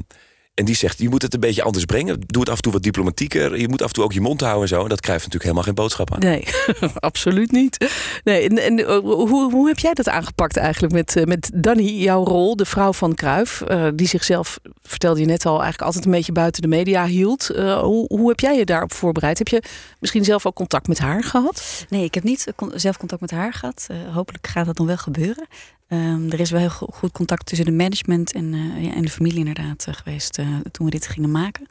en 0.60 0.66
die 0.66 0.75
zegt, 0.75 1.00
je 1.00 1.10
moet 1.10 1.22
het 1.22 1.34
een 1.34 1.39
beetje 1.39 1.63
anders 1.63 1.86
brengen. 1.86 2.20
Doe 2.25 2.42
het 2.42 2.50
af 2.50 2.56
en 2.56 2.62
toe 2.62 2.72
wat 2.72 2.84
diplomatieker. 2.84 3.60
Je 3.60 3.70
moet 3.70 3.82
af 3.82 3.88
en 3.88 3.94
toe 3.94 4.04
ook 4.04 4.13
je 4.13 4.22
mond 4.22 4.42
houden 4.42 4.62
en 4.62 4.68
zo. 4.68 4.84
En 4.84 4.89
dat 4.89 5.01
krijgt 5.01 5.24
natuurlijk 5.24 5.44
helemaal 5.44 5.63
geen 5.63 5.74
boodschap 5.74 6.13
aan. 6.13 6.20
Nee, 6.20 6.44
absoluut 7.10 7.51
niet. 7.51 7.89
Nee, 8.24 8.50
en, 8.50 8.58
en 8.58 8.88
eh, 8.88 8.98
hoe, 8.98 9.51
hoe 9.51 9.68
heb 9.68 9.80
jij 9.80 9.94
dat 9.94 10.10
aangepakt 10.10 10.58
eigenlijk 10.58 10.94
met, 10.94 11.16
eh, 11.16 11.24
met 11.24 11.51
Danny, 11.54 11.84
jouw 11.84 12.24
rol, 12.24 12.56
de 12.56 12.66
vrouw 12.66 12.94
van 12.94 13.16
Kruif, 13.16 13.63
die 13.96 14.08
zichzelf, 14.08 14.60
vertelde 14.82 15.20
je 15.20 15.25
net 15.25 15.46
al, 15.46 15.62
eigenlijk 15.62 15.82
altijd 15.82 16.06
een 16.06 16.12
beetje 16.12 16.32
buiten 16.32 16.62
de 16.62 16.68
media 16.68 17.06
hield. 17.06 17.50
Eh, 17.50 17.80
hoe, 17.80 18.06
hoe 18.08 18.30
heb 18.30 18.39
jij 18.39 18.58
je 18.58 18.66
daarop 18.66 18.94
voorbereid? 18.94 19.38
Heb 19.38 19.48
je 19.48 19.63
misschien 20.00 20.24
zelf 20.24 20.46
ook 20.46 20.56
contact 20.56 20.88
met 20.88 21.00
haar 21.00 21.24
gehad? 21.24 21.86
Nee, 21.89 22.04
ik 22.04 22.13
heb 22.13 22.24
niet 22.24 22.54
eh, 22.56 22.68
zelf 22.74 22.98
contact 22.98 23.22
met 23.22 23.32
haar 23.32 23.54
gehad. 23.54 23.88
Eh, 23.88 24.16
hopelijk 24.16 24.48
gaat 24.48 24.66
dat 24.66 24.78
nog 24.78 24.88
wel 24.88 24.98
gebeuren. 24.98 25.48
Ehm, 25.89 26.29
er 26.29 26.39
is 26.39 26.51
wel 26.51 26.60
heel 26.60 26.69
go- 26.69 26.88
goed 26.91 27.12
contact 27.12 27.46
tussen 27.46 27.65
de 27.65 27.72
management 27.72 28.31
en, 28.31 28.53
eh, 28.53 28.84
ja, 28.84 28.93
en 28.93 29.01
de 29.01 29.10
familie 29.10 29.39
inderdaad 29.39 29.86
eh, 29.88 29.93
geweest 29.93 30.38
eh, 30.38 30.48
toen 30.72 30.86
we 30.86 30.91
dit 30.91 31.08
gingen 31.08 31.31
maken. 31.31 31.65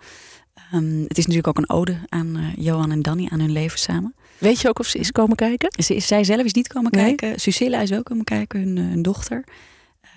Ehm, 0.73 1.01
het 1.03 1.19
is 1.19 1.27
natuurlijk 1.27 1.47
ook 1.47 1.59
een 1.59 1.71
ode 1.77 1.97
aan 2.09 2.53
Johan 2.57 2.91
en 2.91 3.03
Danny, 3.03 3.29
aan 3.31 3.41
hun 3.41 3.53
leven 3.53 3.79
samen. 3.79 4.15
Weet 4.39 4.61
je 4.61 4.69
ook 4.69 4.79
of 4.79 4.87
ze 4.87 4.99
is 4.99 5.13
komen 5.13 5.37
kijken? 5.37 5.83
Ze 5.85 5.95
is, 5.95 6.07
zij 6.07 6.25
zelf 6.25 6.43
is 6.43 6.53
niet 6.53 6.69
komen 6.69 6.93
Nee? 6.93 7.15
kijken. 7.15 7.41
Susilla 7.41 7.81
is 7.81 7.91
wel 7.91 8.03
komen 8.03 8.25
kijken, 8.25 8.61
hun, 8.61 8.77
hun 8.77 9.03
dochter. 9.03 9.45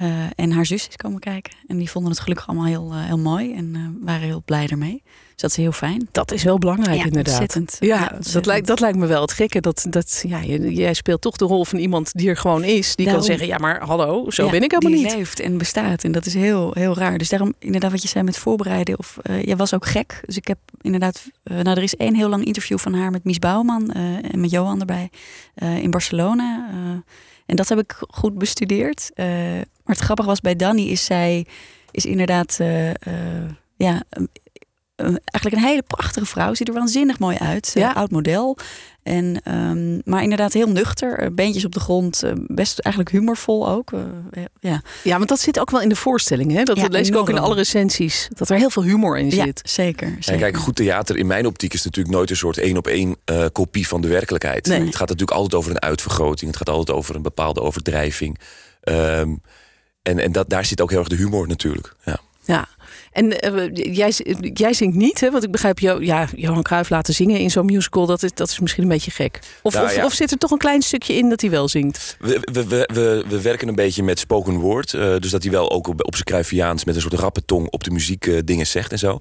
Eh, 0.02 0.10
en 0.36 0.52
haar 0.52 0.66
zus 0.66 0.88
is 0.88 0.96
komen 0.96 1.20
kijken. 1.20 1.54
En 1.68 1.78
die 1.78 1.90
vonden 1.90 2.12
het 2.12 2.20
gelukkig 2.20 2.48
allemaal 2.48 2.66
heel, 2.66 2.92
eh, 2.92 3.06
heel 3.06 3.18
mooi 3.20 3.54
en 3.54 3.72
eh, 3.76 4.06
waren 4.06 4.28
heel 4.28 4.42
blij 4.46 4.68
ermee. 4.68 5.02
Dus 5.06 5.42
dat 5.42 5.50
is 5.50 5.56
heel 5.56 5.72
fijn. 5.72 6.08
Dat 6.12 6.32
is 6.32 6.44
wel 6.44 6.58
belangrijk 6.58 6.98
Ja, 6.98 7.06
inderdaad. 7.06 7.40
ontzettend. 7.40 7.78
Ja, 7.80 8.00
Ja, 8.00 8.18
Dat, 8.32 8.46
lijkt, 8.46 8.68
dat 8.68 8.80
lijkt 8.80 8.98
me 8.98 9.06
wel 9.06 9.22
het 9.22 9.32
gekke. 9.32 9.60
Dat, 9.60 9.86
dat, 9.90 10.24
ja, 10.28 10.44
jij 10.70 10.94
speelt 10.94 11.22
toch 11.22 11.38
de 11.38 11.46
rol 11.46 11.66
van 11.66 11.80
iemand 11.80 12.14
die 12.14 12.30
er 12.30 12.38
gewoon 12.38 12.64
is. 12.64 12.96
Die 12.96 13.06
kan 13.06 13.24
zeggen, 13.24 13.48
ja 13.48 13.58
maar 13.58 13.82
hallo, 13.84 14.32
zo 14.32 14.46
Ja, 14.46 14.52
ben 14.52 14.64
ik 14.64 14.72
helemaal 14.72 14.98
die 15.00 15.06
niet. 15.06 15.16
leeft 15.16 15.40
en 15.40 15.58
bestaat. 15.58 16.04
En 16.04 16.12
dat 16.12 16.26
is 16.26 16.34
heel, 16.34 16.72
heel 16.74 16.96
raar. 16.98 17.18
Dus 17.18 17.30
daarom, 17.30 17.54
inderdaad, 17.60 17.92
wat 17.92 18.02
je 18.02 18.08
zei 18.08 18.24
met 18.24 18.38
voorbereiden. 18.38 18.98
Of, 19.00 19.18
jij 19.42 19.56
was 19.56 19.74
ook 19.74 19.86
gek. 19.86 20.22
Dus 20.26 20.38
ik 20.38 20.48
heb 20.48 20.58
inderdaad... 20.82 21.24
nou, 21.44 21.70
er 21.78 21.84
is 21.84 21.96
één 21.96 22.16
heel 22.16 22.30
lang 22.30 22.46
interview 22.46 22.78
van 22.78 22.94
haar 22.94 23.12
met 23.12 23.24
Mies 23.24 23.40
Bouwman. 23.40 23.92
en 23.92 24.40
met 24.40 24.52
Johan 24.52 24.80
erbij. 24.80 25.10
in 25.56 25.92
Barcelona. 25.92 26.70
En 27.52 27.58
dat 27.58 27.70
heb 27.70 27.80
ik 27.80 27.96
goed 28.10 28.38
bestudeerd. 28.38 29.12
Eh, 29.14 29.26
maar 29.84 29.96
het 29.96 30.00
grappige 30.00 30.28
was 30.28 30.42
bij 30.42 30.56
Danny 30.56 30.82
is 30.82 31.06
zij... 31.06 31.46
Is 31.92 32.06
inderdaad... 32.06 32.58
eh, 32.60 32.90
eh, 32.90 33.50
ja, 33.76 34.04
eigenlijk 35.04 35.56
een 35.64 35.70
hele 35.70 35.84
prachtige 35.88 36.26
vrouw. 36.26 36.54
Ziet 36.54 36.68
er 36.68 36.74
waanzinnig 36.74 37.20
mooi 37.20 37.38
uit. 37.38 37.72
Ja. 37.74 37.82
Ja. 37.82 37.94
oud 37.94 38.12
model. 38.12 38.58
En, 39.04 39.42
ehm, 39.44 40.00
maar 40.12 40.24
inderdaad 40.24 40.54
heel 40.54 40.68
nuchter. 40.70 41.18
eh, 41.20 41.28
Beentjes 41.32 41.66
op 41.66 41.72
de 41.74 41.80
grond. 41.80 42.24
eh, 42.24 42.32
best 42.48 42.80
eigenlijk 42.80 43.16
humorvol 43.16 43.70
ook. 43.70 43.92
eh, 43.92 44.44
ja. 44.60 44.82
Ja, 45.04 45.18
want 45.18 45.30
dat 45.30 45.40
zit 45.40 45.60
ook 45.60 45.72
wel 45.72 45.82
in 45.82 45.90
de 45.90 45.96
voorstelling. 45.96 46.52
Hè? 46.52 46.64
Dat 46.64 46.78
Ja, 46.78 46.88
lees 46.88 47.08
ik 47.08 47.16
ook 47.16 47.30
in 47.30 47.38
alle 47.40 47.56
recensies. 47.56 48.28
Dat 48.34 48.50
er 48.50 48.58
heel 48.58 48.70
veel 48.70 48.84
humor 48.84 49.18
in 49.20 49.30
ja, 49.30 49.44
zit. 49.46 49.62
zeker. 49.66 50.08
Ja, 50.08 50.16
zeker. 50.20 50.42
kijk, 50.42 50.58
goed 50.58 50.76
theater 50.76 51.18
in 51.18 51.28
mijn 51.28 51.46
optiek 51.46 51.74
is 51.74 51.84
natuurlijk 51.84 52.16
nooit 52.16 52.30
een 52.30 52.36
soort 52.36 52.58
één 52.58 52.78
op 52.78 52.88
één 52.88 53.16
eh, 53.26 53.46
kopie 53.52 53.88
van 53.88 54.02
de 54.02 54.08
werkelijkheid. 54.08 54.68
Nee. 54.68 54.80
Het 54.86 54.96
gaat 54.96 55.10
natuurlijk 55.10 55.38
altijd 55.38 55.54
over 55.56 55.72
een 55.72 55.82
uitvergroting. 55.82 56.48
Het 56.52 56.58
gaat 56.58 56.70
altijd 56.76 56.98
over 56.98 57.16
een 57.16 57.22
bepaalde 57.22 57.62
overdrijving. 57.62 58.40
Ehm, 58.82 59.36
en 60.02 60.20
en 60.20 60.32
dat, 60.32 60.50
daar 60.50 60.66
zit 60.66 60.82
ook 60.82 60.90
heel 60.90 61.00
erg 61.00 61.08
de 61.08 61.16
humor 61.16 61.48
natuurlijk. 61.48 61.96
Ja. 62.06 62.18
Ja. 62.44 62.68
En 63.12 63.40
eh, 63.40 63.94
jij, 63.94 64.14
jij 64.54 64.74
zingt 64.74 64.96
niet, 64.96 65.20
hè? 65.20 65.32
Want 65.32 65.44
ik 65.44 65.52
begrijp, 65.52 65.80
jou, 65.80 66.06
ja, 66.06 66.28
Johan 66.36 66.62
Cruijff 66.64 66.90
laten 66.90 67.14
zingen 67.14 67.40
in 67.40 67.52
zo'n 67.52 67.66
musical, 67.66 68.06
dat 68.06 68.24
is, 68.24 68.32
dat 68.34 68.50
is 68.50 68.60
misschien 68.60 68.84
een 68.84 68.90
beetje 68.90 69.12
gek. 69.12 69.40
Of, 69.62 69.74
Nou, 69.74 69.86
of, 69.86 69.96
ja. 69.96 70.06
of 70.06 70.14
zit 70.14 70.32
er 70.32 70.38
toch 70.38 70.52
een 70.52 70.58
klein 70.58 70.82
stukje 70.82 71.14
in 71.14 71.30
dat 71.30 71.42
hij 71.42 71.50
wel 71.50 71.68
zingt? 71.68 72.16
We, 72.20 72.40
we, 72.52 72.68
we, 72.68 72.90
we, 72.94 73.24
we 73.28 73.42
werken 73.42 73.68
een 73.68 73.76
beetje 73.76 74.04
met 74.04 74.20
spoken 74.20 74.54
word. 74.60 74.94
eh, 74.94 75.16
dus 75.20 75.32
dat 75.32 75.44
hij 75.44 75.52
wel 75.52 75.72
ook 75.72 75.88
op, 75.88 76.06
op 76.06 76.14
zijn 76.14 76.26
Cruyffiaans 76.26 76.86
met 76.86 76.96
een 76.96 77.02
soort 77.02 77.14
rappe 77.14 77.46
tong 77.46 77.70
op 77.70 77.84
de 77.84 77.92
muziek 77.92 78.28
eh, 78.28 78.38
dingen 78.46 78.68
zegt 78.68 78.92
en 78.92 79.00
zo. 79.00 79.20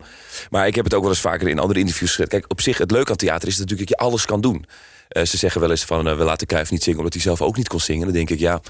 Maar 0.50 0.66
ik 0.66 0.74
heb 0.74 0.84
het 0.84 0.94
ook 0.94 1.02
wel 1.02 1.10
eens 1.10 1.20
vaker 1.20 1.48
in 1.48 1.58
andere 1.58 1.78
interviews 1.80 2.10
gezegd. 2.10 2.30
Kijk, 2.30 2.44
op 2.48 2.60
zich, 2.60 2.78
het 2.78 2.90
leuke 2.90 3.10
aan 3.10 3.16
theater 3.16 3.48
is 3.48 3.58
natuurlijk 3.58 3.88
dat 3.88 3.98
je 3.98 4.04
alles 4.04 4.24
kan 4.24 4.40
doen. 4.40 4.64
Eh, 5.08 5.24
ze 5.24 5.36
zeggen 5.36 5.60
wel 5.60 5.70
eens 5.70 5.84
van, 5.84 6.08
eh, 6.08 6.16
we 6.16 6.24
laten 6.24 6.46
Cruijff 6.46 6.70
niet 6.70 6.82
zingen 6.82 6.98
omdat 6.98 7.14
hij 7.14 7.22
zelf 7.22 7.42
ook 7.42 7.56
niet 7.56 7.68
kon 7.68 7.80
zingen. 7.80 8.04
Dan 8.04 8.14
denk 8.14 8.30
ik, 8.30 8.38
ja, 8.38 8.60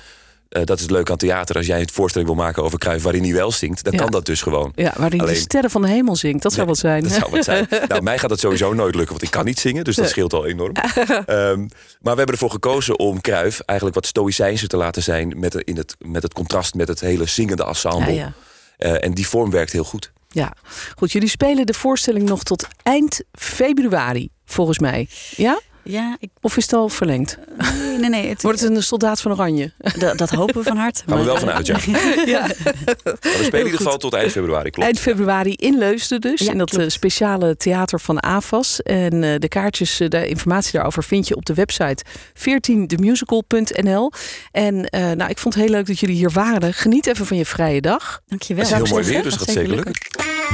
eh, 0.51 0.65
dat 0.65 0.81
is 0.81 0.89
leuk 0.89 1.11
aan 1.11 1.17
theater. 1.17 1.57
Als 1.57 1.67
jij 1.67 1.81
een 1.81 1.89
voorstelling 1.93 2.31
wil 2.31 2.39
maken 2.45 2.63
over 2.63 2.79
Cruijff 2.79 3.03
waarin 3.05 3.23
hij 3.23 3.33
wel 3.33 3.53
zingt, 3.53 3.85
dan 3.85 3.93
Ja. 3.93 3.99
kan 3.99 4.11
dat 4.11 4.25
dus 4.27 4.43
gewoon. 4.43 4.73
Ja, 4.75 4.83
waarin 4.97 5.09
hij 5.09 5.19
de 5.19 5.23
Alleen- 5.25 5.37
sterren 5.37 5.71
van 5.71 5.83
de 5.83 5.89
hemel 5.89 6.17
zingt. 6.17 6.43
Dat 6.43 6.53
zou 6.53 6.67
wat 6.67 6.79
zijn. 6.79 7.03
Dat 7.03 7.13
zou 7.13 7.31
wat 7.31 7.45
zijn. 7.45 7.67
nou, 7.89 8.03
mij 8.03 8.19
gaat 8.19 8.29
dat 8.31 8.41
sowieso 8.41 8.73
nooit 8.75 8.95
lukken, 8.95 9.11
want 9.13 9.23
ik 9.23 9.31
kan 9.31 9.45
niet 9.45 9.59
zingen. 9.59 9.85
Dus 9.85 9.97
dat 9.97 10.09
scheelt 10.09 10.33
al 10.33 10.47
enorm. 10.47 10.73
Ehm, 10.75 11.59
maar 11.59 11.69
we 12.01 12.09
hebben 12.09 12.27
ervoor 12.27 12.51
gekozen 12.51 12.99
om 12.99 13.21
Kruif 13.21 13.61
eigenlijk 13.61 13.99
wat 13.99 14.07
stoïcijnser 14.07 14.69
te 14.69 14.77
laten 14.77 15.03
zijn... 15.03 15.33
met, 15.39 15.53
het- 15.53 15.67
in 15.67 15.77
het, 15.77 15.97
met 15.99 16.23
het 16.23 16.33
contrast 16.33 16.75
met 16.75 16.89
het 16.89 17.01
hele 17.01 17.27
zingende 17.27 17.65
ensemble. 17.65 18.13
Ja, 18.13 18.21
ja. 18.23 18.33
Eh, 18.77 19.05
en 19.05 19.15
die 19.15 19.29
vorm 19.29 19.51
werkt 19.51 19.73
heel 19.73 19.85
goed. 19.85 20.13
Ja, 20.29 20.53
goed. 20.97 21.13
Jullie 21.13 21.29
spelen 21.29 21.67
de 21.67 21.75
voorstelling 21.75 22.29
nog 22.29 22.43
tot 22.43 22.67
eind 22.83 23.23
februari, 23.33 24.29
volgens 24.45 24.79
mij. 24.79 25.09
Ja? 25.37 25.61
Ja, 25.83 26.17
ik, 26.21 26.31
Of 26.41 26.57
is 26.57 26.63
het 26.63 26.73
al 26.73 26.89
verlengd? 26.89 27.39
nee, 27.59 27.99
nee, 27.99 28.09
nee. 28.11 28.29
Het, 28.29 28.43
Wordt 28.43 28.61
het 28.61 28.71
een 28.77 28.83
soldaat 28.83 29.21
van 29.21 29.33
Oranje? 29.33 29.73
dat, 29.99 30.19
dat 30.19 30.31
hopen 30.31 30.55
we 30.57 30.63
van 30.63 30.77
harte. 30.77 31.03
Gaan 31.07 31.19
we 31.19 31.25
wel 31.25 31.33
maar- 31.33 31.43
vanuit, 31.43 31.67
ja. 31.67 31.77
ja. 32.27 32.41
Maar 32.41 32.51
we 33.05 33.19
spelen 33.31 33.51
in 33.61 33.65
ieder 33.65 33.77
geval 33.77 33.97
tot 33.97 34.15
eind 34.15 34.33
februari, 34.33 34.71
klopt. 34.71 34.87
Eind 34.89 34.99
februari 35.01 35.53
in 35.55 35.79
Leusden 35.79 36.21
dus. 36.21 36.41
Ja, 36.41 36.53
in 36.53 36.59
dat 36.59 36.71
klopt. 36.71 36.85
eh, 36.85 36.91
speciale 36.91 37.57
theater 37.57 38.01
van 38.01 38.21
AFAS. 38.21 38.81
En 38.83 39.25
eh, 39.25 39.35
de 39.39 39.49
kaartjes, 39.49 40.01
eh, 40.01 40.09
de 40.09 40.27
informatie 40.29 40.73
daarover 40.73 41.05
vind 41.05 41.29
je 41.29 41.37
op 41.37 41.45
de 41.47 41.55
website 41.55 42.05
14themusical.nl. 42.35 44.13
En 44.53 44.85
eh, 44.85 45.11
nou, 45.11 45.31
ik 45.31 45.39
vond 45.39 45.55
het 45.55 45.63
heel 45.63 45.73
leuk 45.73 45.87
dat 45.87 45.99
jullie 45.99 46.17
hier 46.17 46.31
waren. 46.31 46.75
Geniet 46.75 47.07
even 47.07 47.27
van 47.27 47.37
je 47.37 47.47
vrije 47.47 47.81
dag. 47.81 48.21
Dankjewel. 48.27 48.65
Het 48.65 48.73
is 48.73 48.79
heel 48.79 48.87
mooi 48.93 49.05
weer, 49.05 49.23
dus 49.23 49.33
zeggen. 49.33 49.47
gaat 49.55 49.57
zeker 49.57 49.75
lukken. 49.75 49.95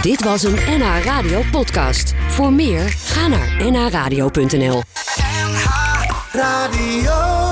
Dit 0.02 0.22
was 0.24 0.42
een 0.42 0.54
NH 0.78 1.04
Radio 1.04 1.42
podcast. 1.50 2.14
Voor 2.28 2.52
meer, 2.52 2.88
ga 2.88 3.26
naar 3.28 3.70
nhradio.nl. 3.70 4.82
Radio. 6.34 7.45